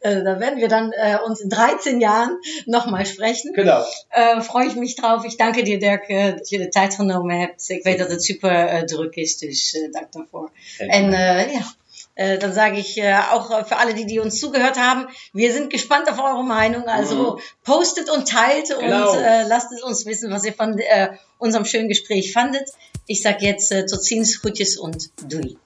[0.00, 3.52] Äh, da werden wir dann äh, uns in 13 Jahren nochmal sprechen.
[3.52, 3.84] Genau.
[4.10, 5.24] Äh, Freue ich mich drauf.
[5.24, 7.68] Ich danke dir, Dirk, äh, dat je de tijd genomen hebt.
[7.68, 10.50] Ik weet dat het super druk is, dus dank daarvoor.
[10.78, 11.74] En ja.
[12.16, 15.70] Äh, dann sage ich äh, auch für alle, die, die uns zugehört haben, wir sind
[15.70, 16.88] gespannt auf eure Meinung.
[16.88, 17.40] Also mhm.
[17.62, 19.12] postet und teilt genau.
[19.12, 22.68] und äh, lasst es uns wissen, was ihr von äh, unserem schönen Gespräch fandet.
[23.06, 25.56] Ich sage jetzt äh, tot ziens, groetjes und doei.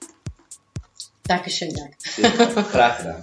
[1.23, 1.95] Dankeschön, Dank.
[2.73, 3.23] Graag gedaan.